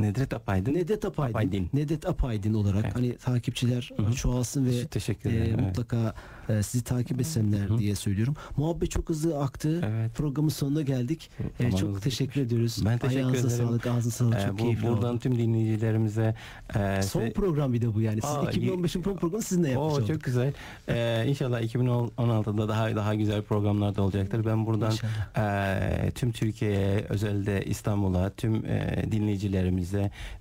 Nedret 0.00 0.34
Apaydın. 0.34 0.74
Nedet 0.74 1.04
Apaydın. 1.04 1.32
Apaydın. 1.34 1.68
Nedet 1.72 2.06
Apaydın 2.08 2.54
olarak 2.54 2.84
Evet. 2.84 2.96
hani 2.96 3.16
takipçiler 3.16 3.90
çoğalsın 4.16 4.66
ve 4.66 4.86
Teşekkür 4.86 5.30
e, 5.30 5.36
ederim. 5.36 5.54
evet. 5.54 5.66
mutlaka 5.66 6.14
e, 6.48 6.62
sizi 6.62 6.84
takip 6.84 7.20
etsinler 7.20 7.78
diye 7.78 7.94
söylüyorum. 7.94 8.34
Muhabbet 8.56 8.90
çok 8.90 9.08
hızlı 9.08 9.38
aktı. 9.42 9.80
Evet. 9.84 10.14
Programın 10.14 10.48
sonuna 10.48 10.82
geldik. 10.82 11.30
E, 11.60 11.72
çok 11.72 12.02
teşekkür 12.02 12.40
ediyoruz. 12.40 12.82
Ben 12.84 12.98
teşekkür 12.98 13.16
Ayağınıza 13.20 13.48
ederim. 13.48 13.66
sağlık, 13.66 13.86
ağzınıza 13.86 14.10
sağlık. 14.10 14.38
Ee, 14.38 14.46
Çok 14.46 14.52
bu, 14.52 14.56
keyifli 14.62 14.88
buradan 14.88 15.10
oldu. 15.12 15.18
tüm 15.20 15.38
dinleyicilerimize 15.38 16.34
e, 16.76 17.02
Son 17.02 17.20
size- 17.20 17.32
program 17.32 17.72
bir 17.72 17.80
de 17.82 17.94
bu 17.94 18.00
yani. 18.00 18.20
Siz 18.20 18.30
Aa, 18.30 18.42
2015'in 18.50 19.02
son 19.02 19.16
programı 19.16 19.42
sizinle 19.42 19.68
yapmış 19.70 19.92
Oo, 19.92 19.96
olduk. 19.96 20.06
çok 20.08 20.22
güzel. 20.24 20.52
Ee, 20.88 21.24
inşallah 21.28 21.60
2016'da 21.62 22.68
daha 22.68 22.96
daha 22.96 23.14
güzel 23.14 23.42
programlar 23.42 23.96
da 23.96 24.02
olacaktır. 24.02 24.44
Ben 24.44 24.66
buradan 24.66 24.92
e, 25.36 26.10
tüm 26.10 26.32
Türkiye'ye, 26.32 27.04
özellikle 27.08 27.64
İstanbul'a, 27.64 28.30
tüm 28.30 28.54
e, 28.66 29.04
dinleyicilerimize, 29.10 29.79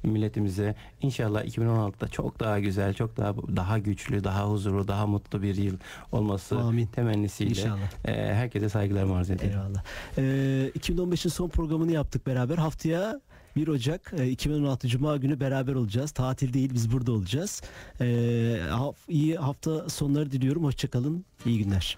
milletimize 0.04 0.76
inşallah 1.02 1.44
2016'da 1.46 2.08
çok 2.08 2.40
daha 2.40 2.60
güzel, 2.60 2.94
çok 2.94 3.18
daha 3.18 3.36
daha 3.38 3.78
güçlü, 3.80 4.24
daha 4.24 4.50
huzurlu, 4.50 4.88
daha 4.88 5.08
mutlu 5.08 5.42
bir 5.42 5.56
yıl 5.56 5.78
olması 6.12 6.58
Amin. 6.60 6.86
temennisiyle 6.86 7.50
İnşallah. 7.50 8.06
e, 8.06 8.34
herkese 8.34 8.70
saygılarımı 8.70 9.16
arz 9.16 9.30
ederim. 9.30 9.52
Eyvallah. 9.52 9.84
Ee, 10.18 10.72
2015'in 10.80 11.30
son 11.30 11.50
programını 11.50 11.92
yaptık 11.92 12.28
beraber. 12.28 12.58
Haftaya 12.58 13.22
1 13.56 13.68
Ocak 13.68 14.14
e, 14.18 14.30
2016 14.30 14.88
Cuma 14.88 15.18
günü 15.18 15.40
beraber 15.40 15.74
olacağız. 15.74 16.12
Tatil 16.12 16.54
değil 16.54 16.70
biz 16.74 16.92
burada 16.92 17.12
olacağız. 17.12 17.62
Ee, 18.02 18.60
iyi 19.08 19.36
hafta 19.36 19.90
sonları 19.90 20.32
diliyorum. 20.32 20.64
Hoşçakalın. 20.64 21.26
İyi 21.46 21.64
günler. 21.64 21.98